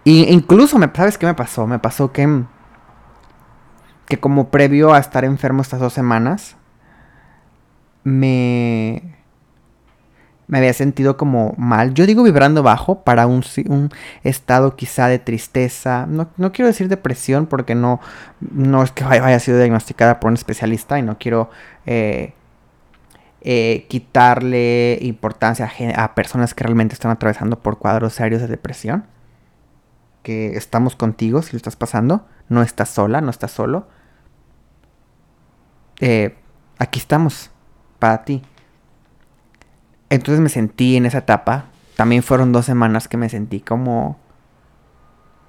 Y 0.04 0.24
incluso, 0.32 0.78
me, 0.78 0.90
¿sabes 0.94 1.18
qué 1.18 1.26
me 1.26 1.34
pasó? 1.34 1.66
Me 1.66 1.78
pasó 1.78 2.12
que 2.12 2.44
que 4.12 4.20
como 4.20 4.50
previo 4.50 4.92
a 4.92 4.98
estar 4.98 5.24
enfermo 5.24 5.62
estas 5.62 5.80
dos 5.80 5.94
semanas, 5.94 6.56
me, 8.04 9.14
me 10.48 10.58
había 10.58 10.74
sentido 10.74 11.16
como 11.16 11.54
mal. 11.56 11.94
Yo 11.94 12.04
digo 12.04 12.22
vibrando 12.22 12.62
bajo 12.62 13.04
para 13.04 13.26
un, 13.26 13.42
un 13.68 13.90
estado 14.22 14.76
quizá 14.76 15.08
de 15.08 15.18
tristeza. 15.18 16.06
No, 16.06 16.52
quiero 16.52 16.66
decir 16.66 16.88
depresión 16.88 17.46
porque 17.46 17.74
no, 17.74 18.00
no 18.40 18.82
es 18.82 18.90
que 18.92 19.02
haya 19.02 19.40
sido 19.40 19.56
diagnosticada 19.56 20.20
por 20.20 20.28
un 20.28 20.34
especialista 20.34 20.98
y 20.98 21.02
no 21.02 21.16
quiero 21.18 21.48
eh, 21.86 22.34
eh, 23.44 23.86
quitarle 23.88 24.98
importancia 25.02 25.68
a, 25.96 26.14
personas 26.14 26.54
que 26.54 26.62
realmente 26.62 26.94
están 26.94 27.10
atravesando 27.10 27.58
por 27.60 27.78
cuadros 27.78 28.12
serios 28.12 28.40
de 28.40 28.46
depresión. 28.48 29.04
que 30.22 30.56
estamos 30.56 30.94
contigo 30.94 31.42
si 31.42 31.52
lo 31.52 31.56
estás 31.56 31.74
pasando. 31.74 32.24
No 32.48 32.62
estás 32.62 32.90
sola, 32.90 33.20
no 33.20 33.30
estás 33.30 33.50
solo. 33.50 33.88
Eh, 35.98 36.36
aquí 36.78 37.00
estamos 37.00 37.50
para 37.98 38.24
ti. 38.24 38.42
Entonces 40.10 40.40
me 40.40 40.48
sentí 40.48 40.96
en 40.96 41.06
esa 41.06 41.18
etapa. 41.18 41.64
También 41.96 42.22
fueron 42.22 42.52
dos 42.52 42.66
semanas 42.66 43.08
que 43.08 43.16
me 43.16 43.28
sentí 43.28 43.60
como... 43.60 44.18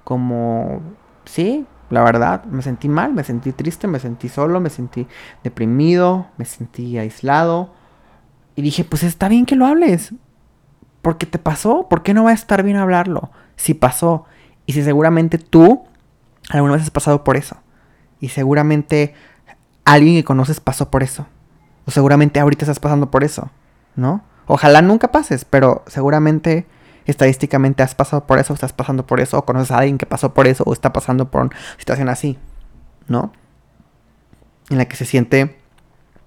Como... 0.02 0.82
Sí, 1.26 1.64
la 1.90 2.02
verdad. 2.02 2.44
Me 2.46 2.62
sentí 2.62 2.88
mal, 2.88 3.12
me 3.12 3.22
sentí 3.22 3.52
triste, 3.52 3.86
me 3.86 4.00
sentí 4.00 4.28
solo, 4.28 4.58
me 4.58 4.70
sentí 4.70 5.06
deprimido, 5.44 6.26
me 6.38 6.44
sentí 6.44 6.98
aislado. 6.98 7.83
Y 8.56 8.62
dije, 8.62 8.84
pues 8.84 9.02
está 9.02 9.28
bien 9.28 9.46
que 9.46 9.56
lo 9.56 9.66
hables. 9.66 10.14
Porque 11.02 11.26
te 11.26 11.38
pasó. 11.38 11.88
¿Por 11.88 12.02
qué 12.02 12.14
no 12.14 12.24
va 12.24 12.30
a 12.30 12.34
estar 12.34 12.62
bien 12.62 12.76
hablarlo? 12.76 13.30
Si 13.56 13.74
pasó. 13.74 14.26
Y 14.66 14.72
si 14.72 14.82
seguramente 14.82 15.38
tú 15.38 15.84
alguna 16.50 16.74
vez 16.74 16.82
has 16.82 16.90
pasado 16.90 17.24
por 17.24 17.36
eso. 17.36 17.56
Y 18.20 18.28
seguramente 18.28 19.14
alguien 19.84 20.16
que 20.16 20.24
conoces 20.24 20.60
pasó 20.60 20.90
por 20.90 21.02
eso. 21.02 21.26
O 21.86 21.90
seguramente 21.90 22.40
ahorita 22.40 22.64
estás 22.64 22.80
pasando 22.80 23.10
por 23.10 23.24
eso. 23.24 23.50
¿No? 23.96 24.24
Ojalá 24.46 24.82
nunca 24.82 25.10
pases, 25.10 25.44
pero 25.44 25.84
seguramente 25.86 26.66
estadísticamente 27.06 27.82
has 27.82 27.94
pasado 27.94 28.26
por 28.26 28.38
eso, 28.38 28.54
estás 28.54 28.72
pasando 28.72 29.06
por 29.06 29.20
eso, 29.20 29.38
o 29.38 29.44
conoces 29.44 29.70
a 29.70 29.78
alguien 29.78 29.98
que 29.98 30.06
pasó 30.06 30.34
por 30.34 30.46
eso, 30.46 30.64
o 30.66 30.72
está 30.72 30.92
pasando 30.92 31.30
por 31.30 31.42
una 31.42 31.56
situación 31.78 32.08
así, 32.08 32.38
¿no? 33.06 33.32
En 34.70 34.78
la 34.78 34.86
que 34.86 34.96
se 34.96 35.04
siente 35.04 35.58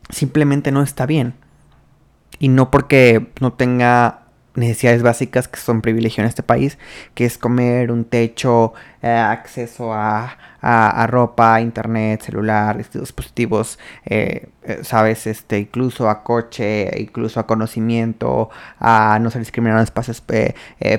simplemente 0.10 0.72
no 0.72 0.82
está 0.82 1.06
bien. 1.06 1.36
Y 2.40 2.50
no 2.50 2.72
porque 2.72 3.32
no 3.40 3.54
tenga 3.54 4.28
necesidades 4.58 5.04
básicas 5.04 5.48
que 5.48 5.60
son 5.60 5.82
privilegio 5.82 6.24
en 6.24 6.28
este 6.28 6.44
país, 6.44 6.78
que 7.14 7.26
es 7.26 7.38
comer, 7.38 7.92
un 7.92 8.06
techo, 8.06 8.74
eh, 9.04 9.08
acceso 9.08 9.94
a, 9.94 10.38
ropa, 11.08 11.62
internet, 11.62 12.22
celular, 12.24 12.78
dispositivos, 12.78 13.80
eh, 14.06 14.50
eh, 14.64 14.80
sabes, 14.84 15.28
este, 15.28 15.60
incluso 15.60 16.10
a 16.10 16.24
coche, 16.24 16.90
incluso 17.00 17.40
a 17.40 17.46
conocimiento, 17.46 18.50
a 18.80 19.20
no 19.22 19.30
ser 19.30 19.42
discriminado 19.42 19.80
en 19.80 19.84
espacios 19.84 20.22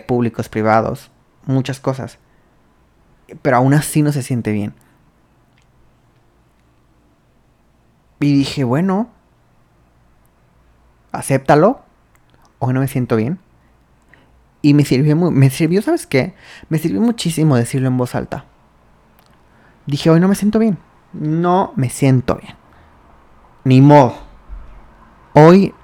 públicos, 0.07 0.49
privados, 0.49 1.11
muchas 1.45 1.81
cosas. 1.81 2.19
Pero 3.43 3.57
aún 3.59 3.75
así 3.75 4.03
no 4.03 4.13
se 4.13 4.23
siente 4.23 4.53
bien. 4.53 4.73
Y 8.21 8.33
dije, 8.33 8.65
bueno, 8.65 9.11
acéptalo. 11.13 11.81
Hoy 12.59 12.75
no 12.75 12.81
me 12.81 12.89
siento 12.89 13.17
bien. 13.17 13.39
Y 14.61 14.75
me 14.75 14.85
sirvió, 14.85 15.17
me 15.17 15.51
sirvió, 15.51 15.83
¿sabes 15.83 16.07
qué? 16.07 16.35
Me 16.69 16.79
sirvió 16.79 17.01
muchísimo 17.01 17.57
decirlo 17.57 17.89
en 17.89 17.97
voz 17.97 18.15
alta. 18.15 18.45
Dije, 19.87 20.11
hoy 20.11 20.21
no 20.21 20.29
me 20.29 20.35
siento 20.35 20.59
bien. 20.59 20.79
No 21.13 21.73
me 21.77 21.89
siento 21.91 22.37
bien. 22.37 22.55
Ni 23.65 23.81
modo. 23.81 24.15
Hoy 25.35 25.75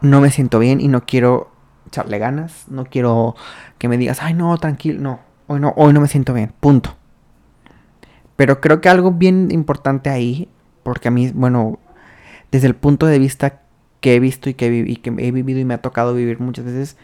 no 0.00 0.20
me 0.20 0.30
siento 0.30 0.58
bien 0.58 0.80
y 0.80 0.88
no 0.88 1.04
quiero 1.04 1.50
echarle 1.86 2.18
ganas. 2.18 2.68
No 2.68 2.84
quiero 2.84 3.34
que 3.78 3.88
me 3.88 3.96
digas, 3.96 4.22
ay, 4.22 4.34
no, 4.34 4.56
tranquilo. 4.58 5.00
No, 5.00 5.20
hoy 5.46 5.60
no, 5.60 5.72
hoy 5.76 5.92
no 5.92 6.00
me 6.00 6.08
siento 6.08 6.34
bien. 6.34 6.52
Punto. 6.60 6.94
Pero 8.36 8.60
creo 8.60 8.80
que 8.80 8.88
algo 8.88 9.12
bien 9.12 9.48
importante 9.50 10.10
ahí, 10.10 10.48
porque 10.84 11.08
a 11.08 11.10
mí, 11.10 11.32
bueno, 11.34 11.80
desde 12.52 12.68
el 12.68 12.76
punto 12.76 13.06
de 13.06 13.18
vista 13.18 13.62
que 14.00 14.14
he 14.14 14.20
visto 14.20 14.48
y 14.48 14.54
que, 14.54 14.66
he 14.66 15.30
vivido 15.32 15.60
y 15.60 15.64
me 15.64 15.74
ha 15.74 15.82
tocado 15.82 16.14
vivir 16.14 16.40
muchas 16.40 16.64
veces, 16.64 16.96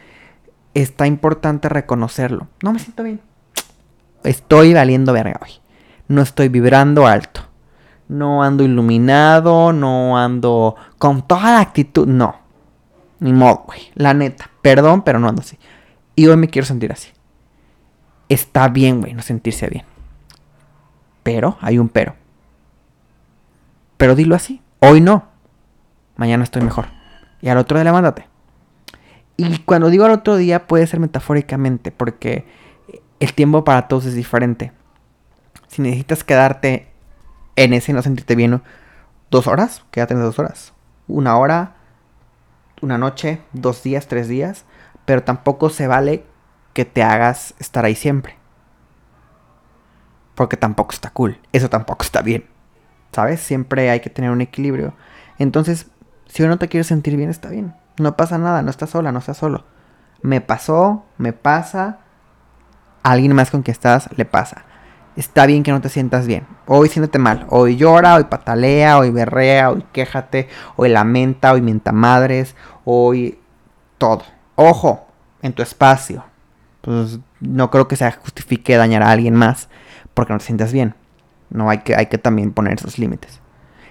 está 0.75 1.07
importante 1.07 1.69
reconocerlo. 1.69 2.49
No 2.63 2.73
me 2.73 2.79
siento 2.79 3.03
bien. 3.03 3.21
Estoy 4.23 4.75
valiendo 4.75 5.13
verga 5.13 5.41
hoy. 5.43 5.51
No 6.09 6.23
estoy 6.23 6.49
vibrando 6.49 7.07
alto. 7.07 7.43
No 8.09 8.43
ando 8.43 8.65
iluminado, 8.65 9.73
no 9.73 10.19
ando 10.19 10.77
con 10.99 11.27
toda 11.27 11.53
la 11.53 11.61
actitud. 11.61 12.07
No. 12.07 12.37
Ni 13.21 13.33
modo, 13.33 13.65
güey. 13.67 13.81
La 13.95 14.15
neta. 14.15 14.51
Perdón, 14.63 15.03
pero 15.03 15.19
no 15.19 15.29
ando 15.29 15.43
así. 15.43 15.59
Y 16.15 16.27
hoy 16.27 16.37
me 16.37 16.49
quiero 16.49 16.67
sentir 16.67 16.93
así. 16.93 17.11
Está 18.29 18.69
bien, 18.69 19.01
güey, 19.01 19.15
no 19.15 19.23
sentirse 19.23 19.69
bien. 19.69 19.85
Pero, 21.23 21.57
hay 21.61 21.79
un 21.79 21.89
pero. 21.89 22.15
Pero 23.97 24.15
dilo 24.15 24.35
así. 24.35 24.63
Hoy 24.81 25.01
no. 25.01 25.34
Mañana 26.17 26.45
estoy 26.45 26.63
mejor. 26.63 26.87
Y 27.41 27.49
al 27.49 27.59
otro 27.59 27.77
día 27.77 27.85
levándate. 27.85 28.29
Y 29.37 29.59
cuando 29.61 29.91
digo 29.91 30.05
al 30.05 30.13
otro 30.13 30.37
día 30.37 30.67
puede 30.67 30.87
ser 30.87 31.01
metafóricamente, 31.01 31.91
porque 31.91 32.47
el 33.21 33.35
tiempo 33.35 33.65
para 33.65 33.89
todos 33.89 34.07
es 34.07 34.15
diferente. 34.15 34.73
Si 35.67 35.83
necesitas 35.83 36.23
quedarte 36.23 36.89
en 37.57 37.73
ese 37.73 37.93
no 37.93 38.03
sentirte 38.03 38.37
bien 38.37 38.63
dos 39.31 39.47
horas, 39.47 39.85
quédate 39.91 40.15
en 40.15 40.21
dos 40.21 40.39
horas. 40.39 40.73
Una 41.09 41.37
hora, 41.37 41.77
una 42.81 42.99
noche, 42.99 43.41
dos 43.53 43.83
días, 43.83 44.07
tres 44.07 44.29
días. 44.29 44.65
Pero 45.05 45.23
tampoco 45.23 45.69
se 45.71 45.87
vale 45.87 46.25
que 46.73 46.85
te 46.85 47.03
hagas 47.03 47.55
estar 47.59 47.85
ahí 47.85 47.95
siempre. 47.95 48.37
Porque 50.35 50.57
tampoco 50.57 50.93
está 50.93 51.11
cool. 51.11 51.39
Eso 51.53 51.69
tampoco 51.69 52.05
está 52.05 52.23
bien. 52.23 52.47
¿Sabes? 53.13 53.41
Siempre 53.41 53.91
hay 53.91 54.01
que 54.01 54.11
tener 54.11 54.31
un 54.31 54.41
equilibrio. 54.41 54.95
Entonces, 55.39 55.89
si 56.35 56.43
uno 56.43 56.59
te 56.59 56.67
quiere 56.67 56.83
sentir 56.83 57.17
bien, 57.17 57.31
está 57.31 57.49
bien. 57.49 57.77
No 57.97 58.17
pasa 58.17 58.39
nada, 58.39 58.61
no 58.63 58.69
estás 58.69 58.91
sola, 58.91 59.13
no 59.13 59.21
estás 59.21 59.37
solo. 59.37 59.63
Me 60.21 60.41
pasó, 60.41 61.05
me 61.17 61.33
pasa. 61.33 62.01
A 63.05 63.13
alguien 63.13 63.37
más 63.37 63.53
con 63.53 63.63
quien 63.63 63.71
estás 63.71 64.09
le 64.17 64.25
pasa. 64.25 64.65
Está 65.15 65.47
bien 65.47 65.63
que 65.63 65.71
no 65.71 65.81
te 65.81 65.91
sientas 65.91 66.27
bien. 66.27 66.45
Hoy 66.67 66.89
siéntete 66.89 67.21
mal. 67.21 67.47
Hoy 67.51 67.77
llora, 67.77 68.17
hoy 68.17 68.25
patalea, 68.25 68.99
hoy 68.99 69.11
berrea, 69.11 69.71
hoy 69.71 69.85
quéjate, 69.93 70.49
hoy 70.75 70.89
lamenta, 70.89 71.53
hoy 71.53 71.61
mienta 71.63 71.93
madres, 71.93 72.57
hoy 72.85 73.39
todo. 73.99 74.25
Ojo, 74.57 75.07
en 75.41 75.53
tu 75.53 75.63
espacio. 75.63 76.25
Pues 76.81 77.21
no 77.39 77.71
creo 77.71 77.87
que 77.87 77.95
se 77.95 78.11
justifique 78.11 78.77
dañar 78.77 79.05
a 79.05 79.13
alguien 79.13 79.37
más 79.37 79.69
porque 80.15 80.33
no 80.33 80.41
te 80.41 80.47
sientas 80.47 80.73
bien. 80.73 80.97
No 81.51 81.71
hay 81.71 81.79
que, 81.83 81.95
hay 81.95 82.07
que 82.07 82.19
también 82.19 82.53
poner 82.53 82.75
esos 82.75 82.99
límites. 82.99 83.41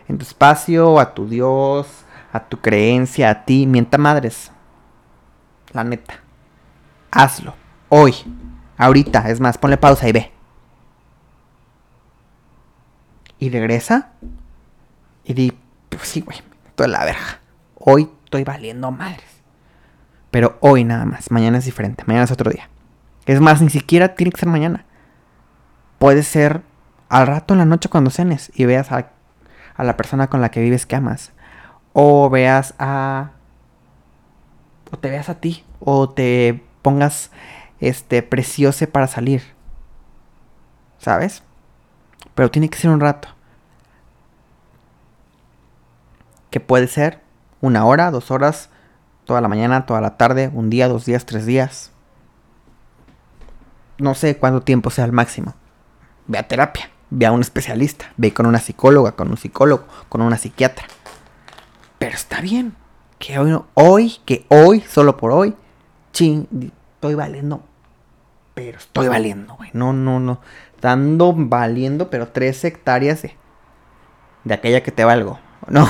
En 0.10 0.18
tu 0.18 0.24
espacio, 0.24 1.00
a 1.00 1.14
tu 1.14 1.30
Dios, 1.30 2.04
a 2.34 2.40
tu 2.40 2.60
creencia, 2.60 3.30
a 3.30 3.46
ti, 3.46 3.68
mienta 3.68 4.00
madres. 4.00 4.52
La 5.72 5.84
neta. 5.84 6.16
Hazlo. 7.12 7.54
Hoy. 7.90 8.16
Ahorita. 8.76 9.30
Es 9.30 9.40
más, 9.40 9.60
ponle 9.60 9.78
pausa 9.78 10.10
y 10.10 10.12
ve. 10.12 10.32
Y 13.38 13.52
regresa. 13.52 14.14
Y 15.24 15.36
di, 15.36 15.54
pues 15.90 16.08
sí, 16.08 16.22
güey. 16.22 16.40
Toda 16.76 16.90
la 16.90 17.06
verga. 17.06 17.40
Hoy 17.76 18.10
estoy 18.24 18.44
valiendo 18.44 18.90
madres. 18.90 19.44
Pero 20.32 20.58
hoy 20.60 20.84
nada 20.84 21.06
más. 21.06 21.30
Mañana 21.30 21.60
es 21.60 21.66
diferente. 21.66 22.04
Mañana 22.08 22.26
es 22.26 22.32
otro 22.32 22.50
día. 22.50 22.68
Es 23.28 23.40
más, 23.42 23.62
ni 23.62 23.70
siquiera 23.70 24.16
tiene 24.16 24.32
que 24.32 24.40
ser 24.40 24.50
mañana. 24.50 24.86
Puede 26.00 26.24
ser 26.24 26.64
al 27.10 27.28
rato 27.28 27.54
en 27.54 27.60
la 27.60 27.66
noche 27.66 27.90
cuando 27.90 28.10
cenes 28.10 28.52
y 28.56 28.66
veas 28.66 28.92
a, 28.92 29.12
a 29.76 29.84
la 29.84 29.96
persona 29.98 30.28
con 30.32 30.42
la 30.42 30.50
que 30.50 30.62
vives 30.62 30.88
que 30.88 30.96
amas 30.96 31.32
o 31.94 32.30
veas 32.30 32.74
a 32.80 33.32
o 34.92 34.98
te 34.98 35.10
veas 35.10 35.30
a 35.30 35.36
ti 35.36 35.64
o 35.80 36.10
te 36.10 36.64
pongas 36.82 37.32
este 37.80 38.22
preciose 38.24 38.88
para 38.88 39.08
salir. 39.08 39.44
¿Sabes? 41.00 41.44
Pero 42.36 42.52
tiene 42.52 42.70
que 42.70 42.78
ser 42.78 42.92
un 42.92 43.00
rato. 43.00 43.28
Que 46.50 46.60
puede 46.60 46.88
ser 46.88 47.22
una 47.62 47.86
hora, 47.86 48.12
dos 48.12 48.32
horas, 48.32 48.70
toda 49.26 49.42
la 49.42 49.48
mañana, 49.48 49.86
toda 49.86 50.02
la 50.02 50.18
tarde, 50.18 50.50
un 50.54 50.70
día, 50.70 50.88
dos 50.88 51.06
días, 51.06 51.26
tres 51.26 51.46
días. 51.46 51.92
No 53.98 54.16
sé 54.16 54.38
cuánto 54.38 54.62
tiempo 54.62 54.90
sea 54.90 55.06
el 55.06 55.12
máximo. 55.12 55.56
Ve 56.28 56.38
a 56.38 56.48
terapia, 56.48 56.90
ve 57.10 57.26
a 57.26 57.32
un 57.32 57.42
especialista, 57.42 58.12
ve 58.18 58.34
con 58.34 58.46
una 58.46 58.60
psicóloga, 58.60 59.14
con 59.14 59.30
un 59.30 59.38
psicólogo, 59.38 59.86
con 60.10 60.22
una 60.22 60.38
psiquiatra. 60.38 60.86
Pero 62.04 62.16
está 62.16 62.42
bien. 62.42 62.76
Que 63.18 63.40
hoy, 63.40 63.58
hoy, 63.76 64.18
que 64.26 64.46
hoy, 64.50 64.82
solo 64.82 65.16
por 65.16 65.32
hoy, 65.32 65.56
ching, 66.12 66.48
estoy 66.96 67.16
valiendo. 67.16 67.64
Pero 68.54 68.78
estoy 68.78 69.08
valiendo, 69.08 69.56
güey. 69.56 69.70
No, 69.72 69.94
no, 69.94 70.20
no. 70.20 70.42
Dando 70.82 71.34
valiendo, 71.34 72.10
pero 72.10 72.28
tres 72.28 72.62
hectáreas 72.66 73.22
de, 73.22 73.38
de 74.44 74.54
aquella 74.54 74.84
que 74.84 74.92
te 74.92 75.06
valgo. 75.06 75.40
No. 75.70 75.88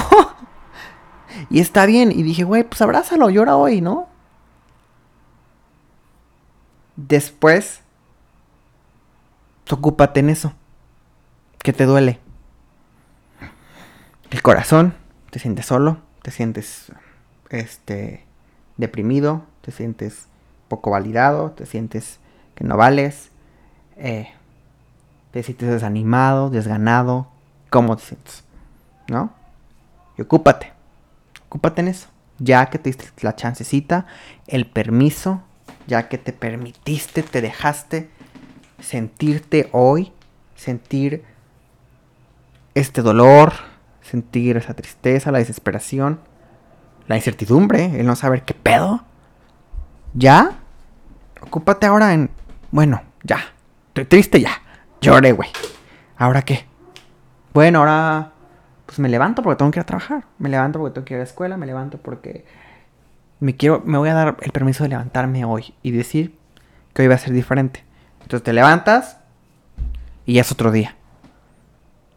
y 1.49 1.59
está 1.59 1.87
bien. 1.87 2.11
Y 2.11 2.21
dije, 2.21 2.43
güey, 2.43 2.61
pues 2.63 2.79
abrázalo, 2.83 3.31
llora 3.31 3.55
hoy, 3.55 3.81
¿no? 3.81 4.07
Después, 6.95 7.81
ocúpate 9.67 10.19
en 10.19 10.29
eso. 10.29 10.53
Que 11.57 11.73
te 11.73 11.87
duele. 11.87 12.19
El 14.29 14.43
corazón 14.43 14.93
te 15.33 15.39
sientes 15.39 15.65
solo, 15.65 15.97
te 16.21 16.29
sientes 16.29 16.91
este 17.49 18.23
deprimido, 18.77 19.41
te 19.61 19.71
sientes 19.71 20.27
poco 20.67 20.91
validado, 20.91 21.49
te 21.49 21.65
sientes 21.65 22.19
que 22.53 22.63
no 22.63 22.77
vales, 22.77 23.31
eh, 23.97 24.29
te 25.31 25.41
sientes 25.41 25.69
desanimado, 25.69 26.51
desganado, 26.51 27.29
¿cómo 27.71 27.97
te 27.97 28.03
sientes? 28.03 28.43
¿No? 29.07 29.33
Y 30.19 30.21
ocúpate, 30.21 30.71
ocúpate 31.47 31.81
en 31.81 31.87
eso. 31.87 32.09
Ya 32.37 32.67
que 32.67 32.77
te 32.77 32.91
diste 32.91 33.07
la 33.21 33.35
chancecita, 33.35 34.05
el 34.45 34.67
permiso, 34.67 35.41
ya 35.87 36.09
que 36.09 36.19
te 36.19 36.31
permitiste, 36.31 37.23
te 37.23 37.41
dejaste 37.41 38.11
sentirte 38.79 39.67
hoy, 39.71 40.13
sentir 40.55 41.23
este 42.75 43.01
dolor, 43.01 43.72
sentir 44.03 44.57
esa 44.57 44.73
tristeza, 44.73 45.31
la 45.31 45.39
desesperación, 45.39 46.19
la 47.07 47.15
incertidumbre, 47.15 47.99
el 47.99 48.05
no 48.05 48.15
saber 48.15 48.43
qué 48.43 48.53
pedo. 48.53 49.03
Ya, 50.13 50.51
ocúpate 51.41 51.87
ahora 51.87 52.13
en, 52.13 52.29
bueno, 52.71 53.01
ya, 53.23 53.39
estoy 53.87 54.05
triste 54.05 54.41
ya, 54.41 54.61
lloré, 55.01 55.31
güey. 55.31 55.49
¿Ahora 56.17 56.43
qué? 56.43 56.65
Bueno, 57.53 57.79
ahora 57.79 58.31
pues 58.85 58.99
me 58.99 59.09
levanto 59.09 59.41
porque 59.41 59.57
tengo 59.57 59.71
que 59.71 59.79
ir 59.79 59.83
a 59.83 59.85
trabajar, 59.85 60.25
me 60.37 60.49
levanto 60.49 60.79
porque 60.79 60.93
tengo 60.93 61.05
que 61.05 61.13
ir 61.13 61.17
a 61.17 61.23
la 61.23 61.25
escuela, 61.25 61.57
me 61.57 61.65
levanto 61.65 61.97
porque 61.97 62.45
me 63.39 63.55
quiero, 63.55 63.81
me 63.85 63.97
voy 63.97 64.09
a 64.09 64.13
dar 64.13 64.37
el 64.41 64.51
permiso 64.51 64.83
de 64.83 64.89
levantarme 64.89 65.45
hoy 65.45 65.73
y 65.81 65.91
decir 65.91 66.37
que 66.93 67.01
hoy 67.01 67.07
va 67.07 67.15
a 67.15 67.17
ser 67.17 67.33
diferente. 67.33 67.83
Entonces 68.21 68.43
te 68.43 68.53
levantas 68.53 69.17
y 70.25 70.33
ya 70.35 70.41
es 70.41 70.51
otro 70.51 70.71
día. 70.71 70.95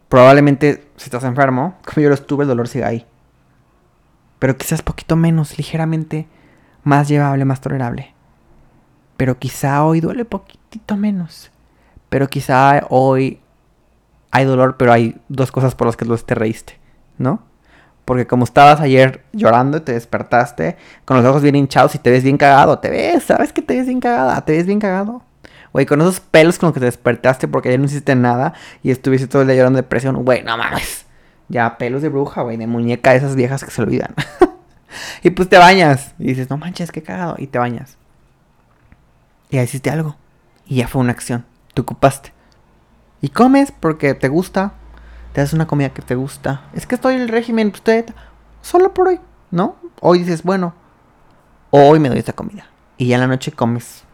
Probablemente 0.08 0.88
si 0.96 1.04
estás 1.04 1.24
enfermo, 1.24 1.76
como 1.84 2.02
yo 2.02 2.08
lo 2.08 2.14
estuve, 2.14 2.44
el 2.44 2.48
dolor 2.48 2.68
sigue 2.68 2.84
ahí. 2.84 3.06
Pero 4.38 4.56
quizás 4.56 4.82
poquito 4.82 5.16
menos, 5.16 5.56
ligeramente 5.58 6.28
más 6.82 7.08
llevable, 7.08 7.44
más 7.44 7.60
tolerable. 7.60 8.14
Pero 9.16 9.38
quizá 9.38 9.84
hoy 9.84 10.00
duele 10.00 10.24
poquitito 10.24 10.96
menos. 10.96 11.50
Pero 12.08 12.28
quizá 12.28 12.86
hoy 12.90 13.40
hay 14.30 14.44
dolor, 14.44 14.76
pero 14.76 14.92
hay 14.92 15.20
dos 15.28 15.50
cosas 15.50 15.74
por 15.74 15.86
las 15.86 15.96
que 15.96 16.04
te 16.04 16.34
reíste, 16.34 16.78
¿no? 17.18 17.40
Porque 18.04 18.26
como 18.26 18.44
estabas 18.44 18.80
ayer 18.80 19.24
llorando 19.32 19.78
y 19.78 19.80
te 19.80 19.92
despertaste 19.92 20.76
con 21.04 21.16
los 21.16 21.26
ojos 21.26 21.42
bien 21.42 21.56
hinchados 21.56 21.94
y 21.94 21.98
te 21.98 22.10
ves 22.10 22.22
bien 22.22 22.36
cagado, 22.36 22.78
te 22.78 22.88
ves, 22.88 23.24
sabes 23.24 23.52
que 23.52 23.62
te 23.62 23.76
ves 23.76 23.86
bien 23.86 23.98
cagada, 24.00 24.44
te 24.44 24.52
ves 24.52 24.66
bien 24.66 24.78
cagado. 24.78 25.22
Güey, 25.76 25.84
con 25.84 26.00
esos 26.00 26.20
pelos 26.20 26.58
con 26.58 26.68
los 26.68 26.72
que 26.72 26.80
te 26.80 26.86
despertaste 26.86 27.48
porque 27.48 27.68
ayer 27.68 27.78
no 27.78 27.84
hiciste 27.84 28.14
nada 28.14 28.54
y 28.82 28.90
estuviste 28.90 29.28
todo 29.28 29.42
el 29.42 29.48
día 29.48 29.58
llorando 29.58 29.76
de 29.76 29.82
depresión, 29.82 30.16
güey, 30.24 30.42
no 30.42 30.56
mames. 30.56 31.04
Ya 31.48 31.76
pelos 31.76 32.00
de 32.00 32.08
bruja, 32.08 32.40
güey, 32.40 32.56
de 32.56 32.66
muñeca 32.66 33.10
de 33.10 33.18
esas 33.18 33.36
viejas 33.36 33.62
que 33.62 33.70
se 33.70 33.82
olvidan. 33.82 34.14
y 35.22 35.28
pues 35.28 35.50
te 35.50 35.58
bañas 35.58 36.14
y 36.18 36.28
dices, 36.28 36.48
no 36.48 36.56
manches, 36.56 36.90
qué 36.90 37.02
cagado. 37.02 37.34
Y 37.36 37.48
te 37.48 37.58
bañas. 37.58 37.98
Y 39.50 39.58
ahí 39.58 39.64
hiciste 39.64 39.90
algo. 39.90 40.16
Y 40.64 40.76
ya 40.76 40.88
fue 40.88 41.02
una 41.02 41.12
acción. 41.12 41.44
Te 41.74 41.82
ocupaste. 41.82 42.32
Y 43.20 43.28
comes 43.28 43.70
porque 43.70 44.14
te 44.14 44.28
gusta. 44.28 44.72
Te 45.34 45.42
haces 45.42 45.52
una 45.52 45.66
comida 45.66 45.90
que 45.90 46.00
te 46.00 46.14
gusta. 46.14 46.70
Es 46.72 46.86
que 46.86 46.94
estoy 46.94 47.16
en 47.16 47.20
el 47.20 47.28
régimen, 47.28 47.70
usted. 47.74 48.06
Solo 48.62 48.94
por 48.94 49.08
hoy, 49.08 49.20
¿no? 49.50 49.76
Hoy 50.00 50.20
dices, 50.20 50.42
bueno, 50.42 50.72
hoy 51.68 51.98
me 51.98 52.08
doy 52.08 52.20
esta 52.20 52.32
comida. 52.32 52.64
Y 52.96 53.08
ya 53.08 53.16
en 53.16 53.20
la 53.20 53.26
noche 53.26 53.52
comes 53.52 54.05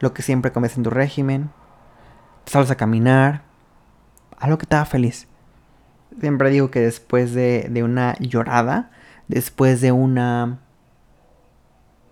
lo 0.00 0.12
que 0.12 0.22
siempre 0.22 0.50
comes 0.50 0.76
en 0.76 0.82
tu 0.82 0.90
régimen. 0.90 1.50
Te 2.50 2.58
a 2.58 2.74
caminar. 2.74 3.42
Algo 4.38 4.58
que 4.58 4.66
te 4.66 4.74
haga 4.74 4.86
feliz. 4.86 5.28
Siempre 6.18 6.50
digo 6.50 6.70
que 6.70 6.80
después 6.80 7.34
de, 7.34 7.68
de 7.70 7.84
una 7.84 8.16
llorada, 8.18 8.90
después 9.28 9.80
de 9.80 9.92
una. 9.92 10.58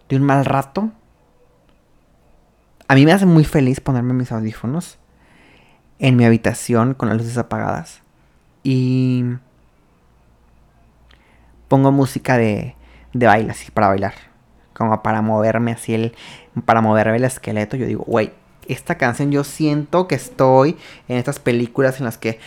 de 0.09 0.16
un 0.16 0.23
mal 0.23 0.45
rato, 0.45 0.92
a 2.87 2.95
mí 2.95 3.04
me 3.04 3.12
hace 3.12 3.26
muy 3.26 3.45
feliz 3.45 3.80
ponerme 3.80 4.14
mis 4.14 4.30
audífonos 4.30 4.99
en 5.99 6.16
mi 6.16 6.25
habitación 6.25 6.95
con 6.95 7.09
las 7.09 7.18
luces 7.18 7.37
apagadas. 7.37 8.02
Y 8.62 9.25
pongo 11.69 11.91
música 11.91 12.36
de, 12.39 12.76
de 13.12 13.26
baile 13.26 13.54
para 13.75 13.89
bailar. 13.89 14.27
Como 14.78 15.02
para 15.02 15.21
moverme 15.21 15.73
así 15.73 15.93
el. 15.93 16.14
Para 16.64 16.80
moverme 16.80 17.17
el 17.17 17.25
esqueleto. 17.25 17.76
Yo 17.76 17.84
digo, 17.84 18.04
güey, 18.06 18.32
esta 18.69 18.97
canción 18.97 19.30
yo 19.32 19.45
siento 19.45 20.06
que 20.08 20.14
estoy 20.14 20.76
en 21.08 21.17
estas 21.17 21.38
películas 21.38 21.99
en 21.99 22.04
las 22.04 22.17
que 22.17 22.38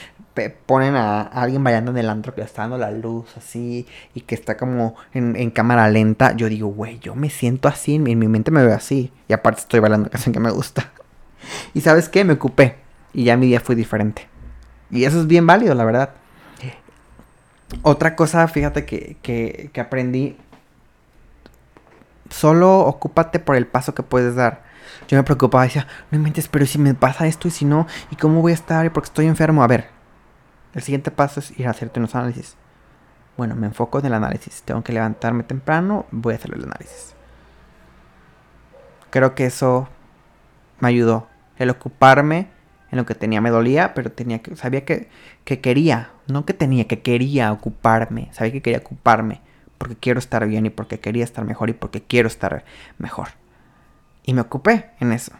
ponen 0.65 0.95
a, 0.95 1.21
alguien 1.21 1.63
bailando 1.63 1.91
en 1.91 1.97
el 1.97 2.09
antro 2.09 2.33
que 2.33 2.41
le 2.41 2.45
está 2.45 2.61
dando 2.61 2.77
la 2.77 2.91
luz 2.91 3.25
así 3.37 3.85
y 4.13 4.21
que 4.21 4.35
está 4.35 4.55
como 4.55 4.95
en, 5.13 5.51
cámara 5.51 5.89
lenta, 5.89 6.35
yo 6.35 6.47
digo, 6.47 6.69
güey, 6.69 6.99
yo 6.99 7.15
me 7.15 7.29
siento 7.29 7.67
así, 7.67 7.95
en 7.95 8.03
mi, 8.03 8.15
mente 8.15 8.51
me 8.51 8.63
veo 8.63 8.75
así. 8.75 9.11
Y 9.27 9.33
aparte 9.33 9.61
estoy 9.61 9.79
bailando 9.79 10.05
una 10.05 10.11
canción 10.11 10.33
que 10.33 10.39
me 10.39 10.51
gusta. 10.51 10.91
Y 11.73 11.81
sabes 11.81 12.07
qué, 12.07 12.23
me 12.23 12.33
ocupé. 12.33 12.75
Y 13.13 13.23
ya 13.25 13.35
mi 13.35 13.47
día 13.47 13.59
fue 13.59 13.75
diferente. 13.75 14.27
Y 14.91 15.05
eso 15.05 15.19
es 15.19 15.27
bien 15.27 15.47
válido, 15.47 15.73
la 15.73 15.83
verdad. 15.83 16.11
Otra 17.81 18.15
cosa, 18.15 18.47
fíjate 18.47 18.85
que, 18.85 19.17
que, 19.23 19.71
que 19.73 19.81
aprendí. 19.81 20.37
Solo 22.31 22.79
ocúpate 22.79 23.39
por 23.39 23.57
el 23.57 23.67
paso 23.67 23.93
que 23.93 24.03
puedes 24.03 24.35
dar. 24.35 24.63
Yo 25.07 25.17
me 25.17 25.23
preocupaba, 25.23 25.63
decía, 25.63 25.85
no 26.09 26.17
inventes, 26.17 26.47
pero 26.47 26.65
si 26.65 26.79
me 26.79 26.93
pasa 26.93 27.27
esto 27.27 27.47
y 27.47 27.51
si 27.51 27.65
no, 27.65 27.87
¿y 28.09 28.15
cómo 28.15 28.41
voy 28.41 28.53
a 28.53 28.55
estar? 28.55 28.91
Porque 28.93 29.07
estoy 29.07 29.27
enfermo. 29.27 29.63
A 29.63 29.67
ver, 29.67 29.89
el 30.73 30.81
siguiente 30.81 31.11
paso 31.11 31.41
es 31.41 31.51
ir 31.59 31.67
a 31.67 31.71
hacerte 31.71 31.99
unos 31.99 32.15
análisis. 32.15 32.55
Bueno, 33.35 33.55
me 33.55 33.67
enfoco 33.67 33.99
en 33.99 34.05
el 34.05 34.13
análisis. 34.13 34.63
Tengo 34.63 34.81
que 34.81 34.93
levantarme 34.93 35.43
temprano, 35.43 36.05
voy 36.11 36.33
a 36.33 36.37
hacer 36.37 36.53
el 36.53 36.63
análisis. 36.63 37.15
Creo 39.09 39.35
que 39.35 39.45
eso 39.45 39.89
me 40.79 40.87
ayudó. 40.87 41.27
El 41.57 41.69
ocuparme 41.69 42.47
en 42.91 42.97
lo 42.97 43.05
que 43.05 43.13
tenía 43.13 43.41
me 43.41 43.49
dolía, 43.49 43.93
pero 43.93 44.11
tenía 44.11 44.39
que, 44.39 44.55
sabía 44.55 44.85
que, 44.85 45.09
que 45.43 45.59
quería, 45.59 46.11
no 46.27 46.45
que 46.45 46.53
tenía, 46.53 46.87
que 46.87 47.01
quería 47.01 47.51
ocuparme. 47.51 48.29
Sabía 48.31 48.53
que 48.53 48.61
quería 48.61 48.79
ocuparme 48.79 49.41
porque 49.81 49.95
quiero 49.95 50.19
estar 50.19 50.45
bien 50.45 50.67
y 50.67 50.69
porque 50.69 50.99
quería 50.99 51.23
estar 51.23 51.43
mejor 51.43 51.71
y 51.71 51.73
porque 51.73 52.03
quiero 52.03 52.27
estar 52.27 52.63
mejor. 52.99 53.29
Y 54.23 54.35
me 54.35 54.41
ocupé 54.41 54.91
en 54.99 55.11
eso. 55.11 55.31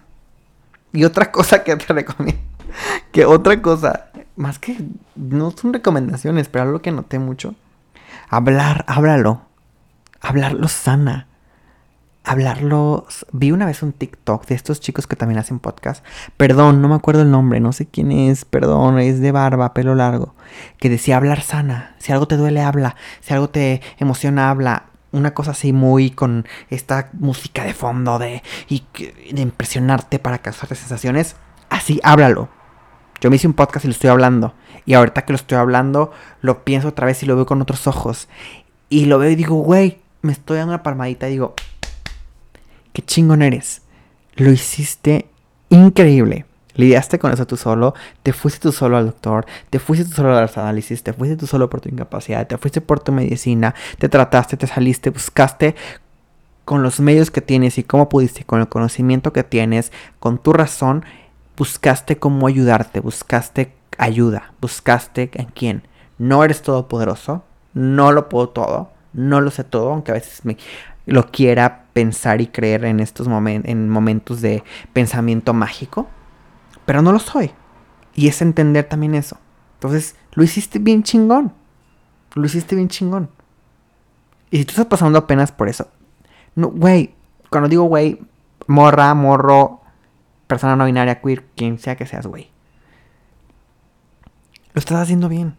Y 0.94 1.04
otra 1.04 1.32
cosa 1.32 1.64
que 1.64 1.76
te 1.76 1.94
recomiendo, 1.94 2.42
que 3.12 3.26
otra 3.26 3.62
cosa 3.62 4.08
más 4.36 4.58
que 4.58 4.84
no 5.16 5.52
son 5.52 5.74
recomendaciones, 5.74 6.48
pero 6.48 6.64
algo 6.64 6.82
que 6.82 6.92
noté 6.92 7.20
mucho. 7.20 7.54
Hablar, 8.30 8.84
háblalo. 8.88 9.44
Hablarlo 10.22 10.68
sana. 10.68 11.28
Hablarlo. 12.24 13.08
Vi 13.32 13.52
una 13.52 13.66
vez 13.66 13.82
un 13.82 13.94
TikTok 13.94 14.46
de 14.46 14.56
estos 14.56 14.80
chicos 14.80 15.08
que 15.08 15.16
también 15.16 15.40
hacen 15.40 15.60
podcast. 15.60 16.06
Perdón, 16.38 16.82
no 16.82 16.88
me 16.88 16.96
acuerdo 16.96 17.24
el 17.24 17.32
nombre, 17.32 17.60
no 17.60 17.74
sé 17.74 17.88
quién 17.88 18.12
es. 18.12 18.46
Perdón, 18.46 19.00
es 19.00 19.20
de 19.20 19.32
barba, 19.32 19.74
pelo 19.74 19.96
largo. 19.96 20.36
Que 20.78 20.90
decía 20.90 21.18
hablar 21.18 21.42
sana. 21.42 21.96
Si 22.00 22.12
algo 22.12 22.28
te 22.28 22.38
duele, 22.38 22.62
habla. 22.62 22.96
Si 23.22 23.34
algo 23.34 23.50
te 23.50 23.82
emociona, 23.98 24.50
habla. 24.50 24.86
Una 25.12 25.34
cosa 25.34 25.52
así 25.52 25.74
muy 25.74 26.12
con 26.12 26.46
esta 26.70 27.10
música 27.14 27.64
de 27.64 27.74
fondo 27.74 28.18
de, 28.18 28.44
y, 28.70 28.84
de 29.32 29.42
impresionarte 29.42 30.20
para 30.20 30.40
causarte 30.40 30.76
sensaciones. 30.76 31.36
Así, 31.70 32.00
háblalo 32.04 32.50
yo 33.22 33.30
me 33.30 33.36
hice 33.36 33.48
un 33.48 33.54
podcast 33.54 33.86
y 33.86 33.88
lo 33.88 33.94
estoy 33.94 34.10
hablando. 34.10 34.54
Y 34.86 34.96
ahorita 34.96 35.24
que 35.24 35.32
lo 35.32 35.38
estoy 35.38 35.60
hablando, 35.60 36.12
lo 36.42 36.66
pienso 36.66 36.88
otra 36.90 37.06
vez 37.06 37.22
y 37.22 37.28
lo 37.28 37.36
veo 37.36 37.46
con 37.46 37.62
otros 37.62 37.86
ojos. 37.86 38.28
Y 38.90 39.06
lo 39.06 39.20
veo 39.20 39.30
y 39.30 39.36
digo, 39.36 39.56
güey, 39.58 40.00
me 40.24 40.34
estoy 40.34 40.58
dando 40.58 40.74
una 40.74 40.84
palmadita 40.84 41.30
y 41.30 41.34
digo, 41.34 41.54
chingón 43.06 43.42
eres. 43.42 43.82
Lo 44.36 44.52
hiciste 44.52 45.28
increíble. 45.70 46.46
Lidiaste 46.76 47.20
con 47.20 47.34
eso 47.34 47.46
tú 47.46 47.58
solo, 47.58 47.94
te 48.24 48.32
fuiste 48.32 48.62
tú 48.62 48.72
solo 48.72 48.96
al 48.96 49.06
doctor, 49.06 49.46
te 49.70 49.78
fuiste 49.80 50.06
tú 50.06 50.12
solo 50.12 50.38
a 50.38 50.42
los 50.42 50.58
análisis, 50.58 51.04
te 51.04 51.12
fuiste 51.12 51.36
tú 51.36 51.46
solo 51.46 51.70
por 51.70 51.82
tu 51.82 51.90
incapacidad, 51.90 52.48
te 52.48 52.58
fuiste 52.58 52.80
por 52.80 53.02
tu 53.02 53.12
medicina, 53.12 53.76
te 54.00 54.08
trataste, 54.08 54.56
te 54.56 54.68
saliste, 54.68 55.10
buscaste 55.10 55.76
con 56.64 56.82
los 56.82 57.02
medios 57.02 57.30
que 57.30 57.42
tienes 57.42 57.78
y 57.78 57.84
cómo 57.84 58.08
pudiste, 58.08 58.46
con 58.46 58.62
el 58.62 58.70
conocimiento 58.70 59.34
que 59.34 59.44
tienes, 59.44 59.92
con 60.20 60.38
tu 60.38 60.54
razón, 60.54 61.04
buscaste 61.58 62.18
cómo 62.18 62.48
ayudarte, 62.48 63.02
buscaste 63.02 63.74
ayuda, 63.98 64.54
buscaste 64.62 65.30
en 65.34 65.48
quién. 65.48 65.84
No 66.18 66.44
eres 66.44 66.62
todopoderoso, 66.62 67.44
no 67.74 68.14
lo 68.14 68.30
puedo 68.30 68.50
todo, 68.50 68.92
no 69.14 69.42
lo 69.42 69.52
sé 69.52 69.64
todo, 69.64 69.92
aunque 69.92 70.12
a 70.12 70.16
veces 70.16 70.46
me 70.46 70.56
lo 71.12 71.28
quiera 71.28 71.86
pensar 71.94 72.40
y 72.40 72.48
creer 72.48 72.86
en 72.86 73.02
estos 73.02 73.28
momentos, 73.28 73.70
en 73.70 73.90
momentos 73.90 74.42
de 74.42 74.64
pensamiento 74.94 75.54
mágico, 75.54 76.08
pero 76.86 77.02
no 77.02 77.12
lo 77.12 77.20
soy. 77.20 77.52
Y 78.16 78.28
es 78.28 78.42
entender 78.42 78.86
también 78.86 79.16
eso. 79.16 79.38
Entonces, 79.76 80.16
lo 80.34 80.44
hiciste 80.44 80.80
bien 80.80 81.04
chingón. 81.04 81.54
Lo 82.34 82.46
hiciste 82.46 82.76
bien 82.76 82.88
chingón. 82.88 83.30
Y 84.50 84.58
si 84.58 84.66
tú 84.66 84.72
estás 84.72 84.86
pasando 84.86 85.20
apenas 85.20 85.52
por 85.52 85.68
eso, 85.68 85.90
no, 86.56 86.70
güey, 86.70 87.14
cuando 87.50 87.68
digo 87.68 87.84
güey, 87.84 88.20
morra, 88.68 89.14
morro, 89.14 89.82
persona 90.48 90.76
no 90.76 90.86
binaria, 90.86 91.22
queer, 91.22 91.44
quien 91.56 91.78
sea 91.78 91.96
que 91.98 92.06
seas, 92.06 92.26
güey. 92.26 92.50
Lo 94.74 94.80
estás 94.80 95.00
haciendo 95.00 95.28
bien. 95.28 95.58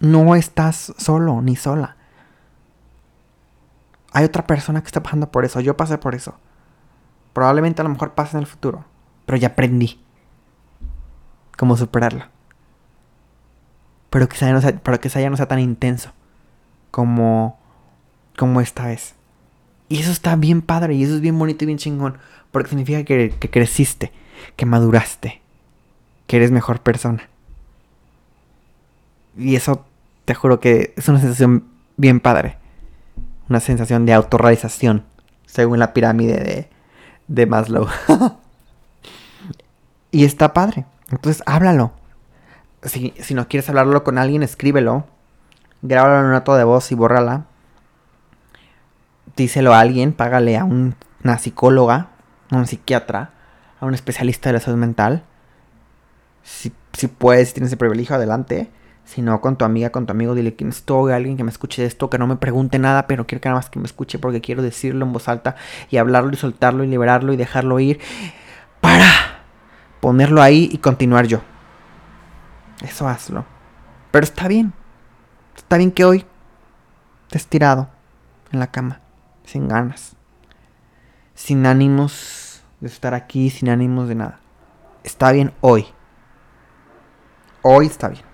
No 0.00 0.34
estás 0.34 0.94
solo 0.96 1.42
ni 1.42 1.56
sola. 1.56 1.96
Hay 4.12 4.24
otra 4.24 4.46
persona 4.46 4.80
que 4.80 4.86
está 4.86 5.02
pasando 5.02 5.30
por 5.30 5.44
eso. 5.44 5.60
Yo 5.60 5.76
pasé 5.76 5.98
por 5.98 6.14
eso. 6.14 6.34
Probablemente 7.32 7.80
a 7.80 7.84
lo 7.84 7.90
mejor 7.90 8.12
pase 8.14 8.36
en 8.36 8.40
el 8.40 8.46
futuro. 8.46 8.84
Pero 9.26 9.38
ya 9.38 9.48
aprendí. 9.48 10.00
cómo 11.56 11.76
superarlo. 11.76 12.24
Pero 14.10 14.28
ya 14.28 14.52
no 14.52 14.60
sea, 14.60 14.80
pero 14.82 14.98
que 14.98 15.08
ya 15.08 15.30
no 15.30 15.36
sea 15.36 15.46
tan 15.46 15.60
intenso 15.60 16.12
como, 16.90 17.58
como 18.36 18.60
esta 18.60 18.86
vez. 18.86 19.14
Y 19.88 20.00
eso 20.00 20.10
está 20.10 20.34
bien 20.36 20.62
padre 20.62 20.94
y 20.94 21.04
eso 21.04 21.14
es 21.14 21.20
bien 21.20 21.38
bonito 21.38 21.64
y 21.64 21.66
bien 21.66 21.78
chingón. 21.78 22.18
Porque 22.50 22.70
significa 22.70 23.04
que, 23.04 23.34
que 23.38 23.50
creciste, 23.50 24.12
que 24.56 24.66
maduraste, 24.66 25.40
que 26.26 26.36
eres 26.36 26.50
mejor 26.50 26.80
persona. 26.80 27.28
Y 29.36 29.54
eso 29.54 29.84
te 30.24 30.34
juro 30.34 30.58
que 30.58 30.92
es 30.96 31.08
una 31.08 31.20
sensación 31.20 31.64
bien 31.96 32.18
padre. 32.20 32.59
Una 33.50 33.60
sensación 33.60 34.06
de 34.06 34.14
autorrealización, 34.14 35.04
según 35.44 35.80
la 35.80 35.92
pirámide 35.92 36.36
de, 36.36 36.70
de 37.26 37.46
Maslow. 37.46 37.88
y 40.12 40.24
está 40.24 40.52
padre. 40.52 40.86
Entonces 41.10 41.42
háblalo. 41.46 41.92
Si, 42.84 43.12
si, 43.18 43.34
no 43.34 43.48
quieres 43.48 43.68
hablarlo 43.68 44.04
con 44.04 44.18
alguien, 44.18 44.42
escríbelo. 44.42 45.04
Grábalo 45.82 46.20
en 46.20 46.26
una 46.26 46.34
nota 46.34 46.56
de 46.56 46.64
voz 46.64 46.92
y 46.92 46.94
bórrala. 46.94 47.46
Díselo 49.36 49.74
a 49.74 49.80
alguien, 49.80 50.12
págale 50.12 50.56
a 50.56 50.64
una 50.64 51.38
psicóloga, 51.38 52.10
a 52.50 52.56
un 52.56 52.66
psiquiatra, 52.66 53.32
a 53.80 53.86
un 53.86 53.94
especialista 53.94 54.48
de 54.48 54.54
la 54.54 54.60
salud 54.60 54.78
mental. 54.78 55.24
Si, 56.42 56.72
si 56.92 57.08
puedes, 57.08 57.48
si 57.48 57.54
tienes 57.54 57.72
el 57.72 57.78
privilegio, 57.78 58.14
adelante. 58.14 58.70
Si 59.04 59.22
no, 59.22 59.40
con 59.40 59.56
tu 59.56 59.64
amiga, 59.64 59.90
con 59.90 60.06
tu 60.06 60.12
amigo, 60.12 60.34
dile 60.34 60.54
que 60.54 60.64
necesito 60.64 61.08
a 61.08 61.16
alguien 61.16 61.36
que 61.36 61.42
me 61.42 61.50
escuche 61.50 61.84
esto, 61.84 62.10
que 62.10 62.18
no 62.18 62.26
me 62.26 62.36
pregunte 62.36 62.78
nada, 62.78 63.06
pero 63.06 63.26
quiero 63.26 63.40
que 63.40 63.48
nada 63.48 63.58
más 63.58 63.68
que 63.68 63.80
me 63.80 63.86
escuche 63.86 64.18
porque 64.18 64.40
quiero 64.40 64.62
decirlo 64.62 65.04
en 65.04 65.12
voz 65.12 65.28
alta 65.28 65.56
y 65.90 65.96
hablarlo 65.96 66.30
y 66.32 66.36
soltarlo 66.36 66.84
y 66.84 66.86
liberarlo 66.86 67.32
y 67.32 67.36
dejarlo 67.36 67.80
ir 67.80 67.98
para 68.80 69.42
ponerlo 70.00 70.42
ahí 70.42 70.68
y 70.70 70.78
continuar 70.78 71.26
yo. 71.26 71.40
Eso 72.82 73.08
hazlo. 73.08 73.44
Pero 74.10 74.24
está 74.24 74.48
bien. 74.48 74.72
Está 75.56 75.76
bien 75.76 75.90
que 75.90 76.04
hoy 76.04 76.24
estés 77.26 77.46
tirado 77.46 77.88
en 78.52 78.60
la 78.60 78.68
cama, 78.68 79.00
sin 79.44 79.68
ganas, 79.68 80.16
sin 81.34 81.66
ánimos 81.66 82.62
de 82.80 82.88
estar 82.88 83.14
aquí, 83.14 83.50
sin 83.50 83.68
ánimos 83.68 84.08
de 84.08 84.14
nada. 84.14 84.40
Está 85.04 85.32
bien 85.32 85.52
hoy. 85.60 85.86
Hoy 87.62 87.86
está 87.86 88.08
bien. 88.08 88.29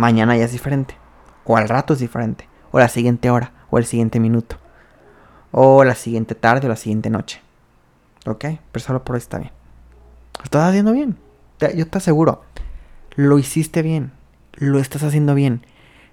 Mañana 0.00 0.34
ya 0.34 0.46
es 0.46 0.52
diferente. 0.52 0.96
O 1.44 1.58
al 1.58 1.68
rato 1.68 1.92
es 1.92 1.98
diferente. 1.98 2.48
O 2.70 2.78
la 2.78 2.88
siguiente 2.88 3.28
hora. 3.28 3.52
O 3.68 3.76
el 3.76 3.84
siguiente 3.84 4.18
minuto. 4.18 4.56
O 5.50 5.84
la 5.84 5.94
siguiente 5.94 6.34
tarde 6.34 6.66
o 6.66 6.70
la 6.70 6.76
siguiente 6.76 7.10
noche. 7.10 7.42
¿Ok? 8.24 8.46
Pero 8.72 8.82
solo 8.82 9.04
por 9.04 9.16
hoy 9.16 9.18
está 9.18 9.36
bien. 9.36 9.52
Estás 10.42 10.70
haciendo 10.70 10.92
bien. 10.92 11.18
Yo 11.76 11.86
te 11.86 11.98
aseguro. 11.98 12.42
Lo 13.14 13.38
hiciste 13.38 13.82
bien. 13.82 14.12
Lo 14.54 14.78
estás 14.78 15.02
haciendo 15.02 15.34
bien. 15.34 15.66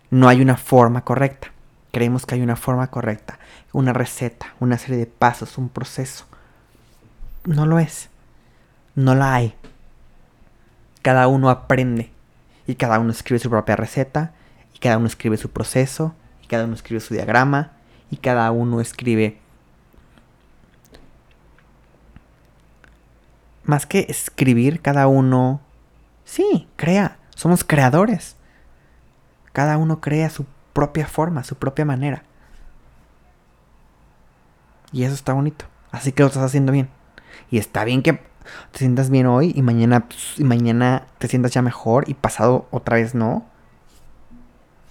No 0.09 0.27
hay 0.27 0.41
una 0.41 0.57
forma 0.57 1.05
correcta. 1.05 1.53
Creemos 1.93 2.25
que 2.25 2.35
hay 2.35 2.41
una 2.41 2.57
forma 2.57 2.87
correcta. 2.87 3.39
Una 3.71 3.93
receta. 3.93 4.47
Una 4.59 4.77
serie 4.77 4.97
de 4.97 5.05
pasos. 5.05 5.57
Un 5.57 5.69
proceso. 5.69 6.25
No 7.45 7.65
lo 7.65 7.79
es. 7.79 8.09
No 8.95 9.15
la 9.15 9.33
hay. 9.33 9.55
Cada 11.03 11.29
uno 11.29 11.49
aprende 11.49 12.11
y 12.67 12.75
cada 12.75 12.99
uno 12.99 13.11
escribe 13.11 13.39
su 13.39 13.49
propia 13.49 13.75
receta, 13.75 14.33
y 14.73 14.79
cada 14.79 14.97
uno 14.97 15.07
escribe 15.07 15.37
su 15.37 15.49
proceso, 15.49 16.13
y 16.43 16.47
cada 16.47 16.65
uno 16.65 16.75
escribe 16.75 16.99
su 16.99 17.13
diagrama, 17.13 17.71
y 18.11 18.17
cada 18.17 18.51
uno 18.51 18.81
escribe... 18.81 19.39
Más 23.63 23.85
que 23.85 24.05
escribir, 24.09 24.81
cada 24.81 25.07
uno... 25.07 25.61
Sí, 26.23 26.67
crea. 26.75 27.17
Somos 27.35 27.63
creadores. 27.63 28.35
Cada 29.51 29.77
uno 29.77 29.99
crea 29.99 30.29
su 30.29 30.45
propia 30.73 31.07
forma, 31.07 31.43
su 31.43 31.55
propia 31.55 31.85
manera. 31.85 32.23
Y 34.91 35.03
eso 35.03 35.15
está 35.15 35.33
bonito. 35.33 35.65
Así 35.91 36.11
que 36.11 36.23
lo 36.23 36.27
estás 36.27 36.43
haciendo 36.43 36.71
bien. 36.71 36.89
Y 37.49 37.57
está 37.57 37.83
bien 37.83 38.03
que 38.03 38.21
te 38.71 38.79
sientas 38.79 39.09
bien 39.09 39.27
hoy 39.27 39.53
y 39.55 39.61
mañana, 39.61 40.07
pues, 40.07 40.39
y 40.39 40.43
mañana 40.43 41.07
te 41.17 41.27
sientas 41.27 41.51
ya 41.51 41.61
mejor 41.61 42.09
y 42.09 42.13
pasado 42.13 42.67
otra 42.71 42.95
vez 42.95 43.15
no. 43.15 43.45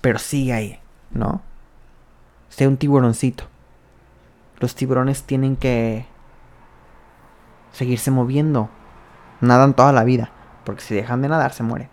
Pero 0.00 0.18
sigue 0.18 0.52
ahí, 0.52 0.80
¿no? 1.10 1.42
Sé 2.48 2.68
un 2.68 2.76
tiburoncito. 2.76 3.44
Los 4.58 4.74
tiburones 4.74 5.24
tienen 5.24 5.56
que 5.56 6.06
seguirse 7.72 8.10
moviendo. 8.10 8.70
Nadan 9.40 9.74
toda 9.74 9.92
la 9.92 10.04
vida. 10.04 10.30
Porque 10.64 10.82
si 10.82 10.94
dejan 10.94 11.22
de 11.22 11.28
nadar 11.28 11.52
se 11.52 11.62
mueren. 11.62 11.90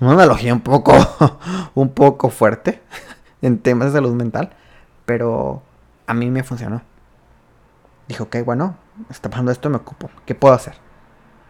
Una 0.00 0.12
analogía 0.12 0.52
un 0.52 0.60
poco, 0.60 0.94
un 1.74 1.88
poco 1.90 2.28
fuerte 2.28 2.82
en 3.42 3.58
temas 3.58 3.88
de 3.88 3.92
salud 3.94 4.14
mental. 4.14 4.50
Pero 5.06 5.62
a 6.06 6.14
mí 6.14 6.30
me 6.30 6.42
funcionó. 6.42 6.82
Dijo, 8.08 8.24
ok, 8.24 8.36
bueno, 8.44 8.76
está 9.10 9.28
pasando 9.28 9.50
esto, 9.50 9.68
me 9.68 9.76
ocupo. 9.76 10.10
¿Qué 10.24 10.34
puedo 10.34 10.54
hacer? 10.54 10.74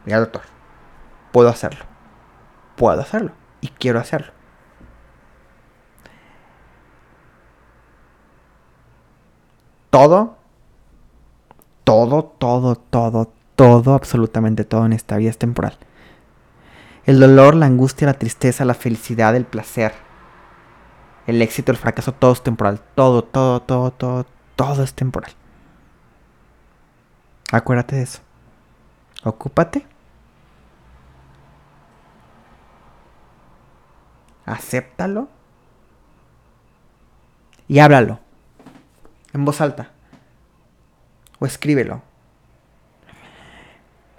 Mira, 0.04 0.20
doctor, 0.20 0.42
puedo 1.32 1.48
hacerlo. 1.48 1.84
Puedo 2.76 3.00
hacerlo. 3.00 3.32
Y 3.60 3.68
quiero 3.68 3.98
hacerlo. 3.98 4.32
Todo, 9.90 10.36
todo, 11.84 12.24
todo, 12.24 12.76
todo, 12.76 13.32
todo, 13.54 13.94
absolutamente 13.94 14.64
todo 14.64 14.84
en 14.86 14.92
esta 14.92 15.16
vida 15.16 15.30
es 15.30 15.38
temporal. 15.38 15.78
El 17.04 17.20
dolor, 17.20 17.54
la 17.54 17.66
angustia, 17.66 18.06
la 18.06 18.14
tristeza, 18.14 18.64
la 18.64 18.74
felicidad, 18.74 19.36
el 19.36 19.44
placer, 19.44 19.94
el 21.26 21.40
éxito, 21.40 21.72
el 21.72 21.78
fracaso, 21.78 22.12
todo 22.12 22.32
es 22.32 22.42
temporal. 22.42 22.80
Todo, 22.94 23.22
todo, 23.24 23.62
todo, 23.62 23.90
todo, 23.90 24.26
todo 24.56 24.82
es 24.82 24.94
temporal. 24.94 25.32
Acuérdate 27.52 27.96
de 27.96 28.02
eso. 28.02 28.20
Ocúpate. 29.24 29.86
Acéptalo. 34.44 35.28
Y 37.68 37.78
háblalo. 37.78 38.20
En 39.32 39.44
voz 39.44 39.60
alta. 39.60 39.90
O 41.38 41.46
escríbelo. 41.46 42.02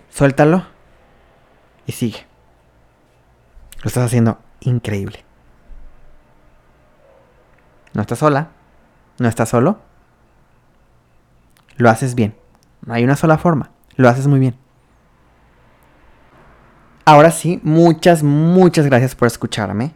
Suéltalo. 0.09 0.65
Y 1.85 1.93
sigue. 1.93 2.25
Lo 3.81 3.87
estás 3.87 4.05
haciendo 4.05 4.39
increíble. 4.61 5.23
No 7.93 8.01
estás 8.01 8.19
sola. 8.19 8.49
No 9.19 9.27
estás 9.27 9.49
solo. 9.49 9.79
Lo 11.77 11.89
haces 11.89 12.15
bien. 12.15 12.35
No 12.85 12.93
hay 12.93 13.03
una 13.03 13.15
sola 13.15 13.37
forma. 13.37 13.71
Lo 13.95 14.09
haces 14.09 14.27
muy 14.27 14.39
bien. 14.39 14.55
Ahora 17.05 17.31
sí, 17.31 17.59
muchas, 17.63 18.21
muchas 18.23 18.85
gracias 18.85 19.15
por 19.15 19.27
escucharme. 19.27 19.93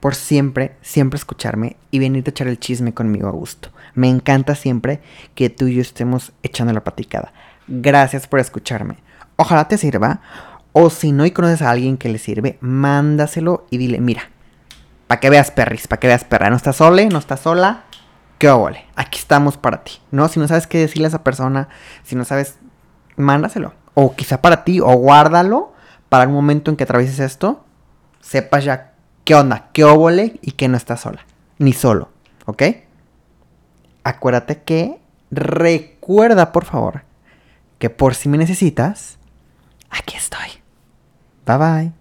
Por 0.00 0.14
siempre, 0.14 0.76
siempre 0.80 1.18
escucharme 1.18 1.76
y 1.90 1.98
venirte 1.98 2.30
a 2.30 2.32
echar 2.32 2.46
el 2.46 2.58
chisme 2.58 2.94
conmigo 2.94 3.28
a 3.28 3.32
gusto. 3.32 3.70
Me 3.94 4.08
encanta 4.08 4.54
siempre 4.54 5.00
que 5.34 5.50
tú 5.50 5.66
y 5.66 5.74
yo 5.74 5.82
estemos 5.82 6.32
echando 6.42 6.72
la 6.72 6.84
platicada. 6.84 7.32
Gracias 7.66 8.26
por 8.26 8.40
escucharme. 8.40 8.98
Ojalá 9.36 9.68
te 9.68 9.76
sirva. 9.76 10.20
O 10.72 10.90
si 10.90 11.12
no 11.12 11.26
y 11.26 11.32
conoces 11.32 11.62
a 11.62 11.70
alguien 11.70 11.96
que 11.96 12.08
le 12.08 12.18
sirve, 12.18 12.58
mándaselo 12.60 13.66
y 13.70 13.78
dile, 13.78 14.00
mira, 14.00 14.30
para 15.06 15.20
que 15.20 15.30
veas 15.30 15.50
perris, 15.50 15.88
para 15.88 15.98
que 15.98 16.06
veas 16.06 16.24
perra. 16.24 16.50
No 16.50 16.56
estás 16.56 16.76
sole, 16.76 17.08
no 17.08 17.18
estás 17.18 17.40
sola 17.40 17.84
qué 18.38 18.48
óvole, 18.48 18.86
aquí 18.96 19.18
estamos 19.18 19.56
para 19.56 19.84
ti, 19.84 20.00
¿no? 20.10 20.28
Si 20.28 20.40
no 20.40 20.48
sabes 20.48 20.66
qué 20.66 20.78
decirle 20.78 21.06
a 21.06 21.08
esa 21.08 21.24
persona, 21.24 21.68
si 22.04 22.16
no 22.16 22.24
sabes, 22.24 22.56
mándaselo. 23.16 23.74
O 23.94 24.14
quizá 24.14 24.40
para 24.40 24.64
ti, 24.64 24.80
o 24.80 24.92
guárdalo 24.94 25.72
para 26.08 26.24
el 26.24 26.30
momento 26.30 26.70
en 26.70 26.76
que 26.76 26.84
atravieses 26.84 27.18
esto, 27.18 27.64
sepas 28.20 28.64
ya 28.64 28.94
qué 29.24 29.34
onda, 29.34 29.68
qué 29.72 29.84
óvole 29.84 30.38
y 30.40 30.52
que 30.52 30.68
no 30.68 30.76
estás 30.76 31.00
sola, 31.00 31.26
ni 31.58 31.72
solo, 31.72 32.10
¿ok? 32.46 32.62
Acuérdate 34.04 34.62
que, 34.62 35.00
recuerda 35.30 36.52
por 36.52 36.64
favor, 36.64 37.02
que 37.78 37.90
por 37.90 38.14
si 38.14 38.28
me 38.28 38.38
necesitas, 38.38 39.18
aquí 39.90 40.16
estoy. 40.16 40.48
Bye 41.44 41.58
bye. 41.58 41.97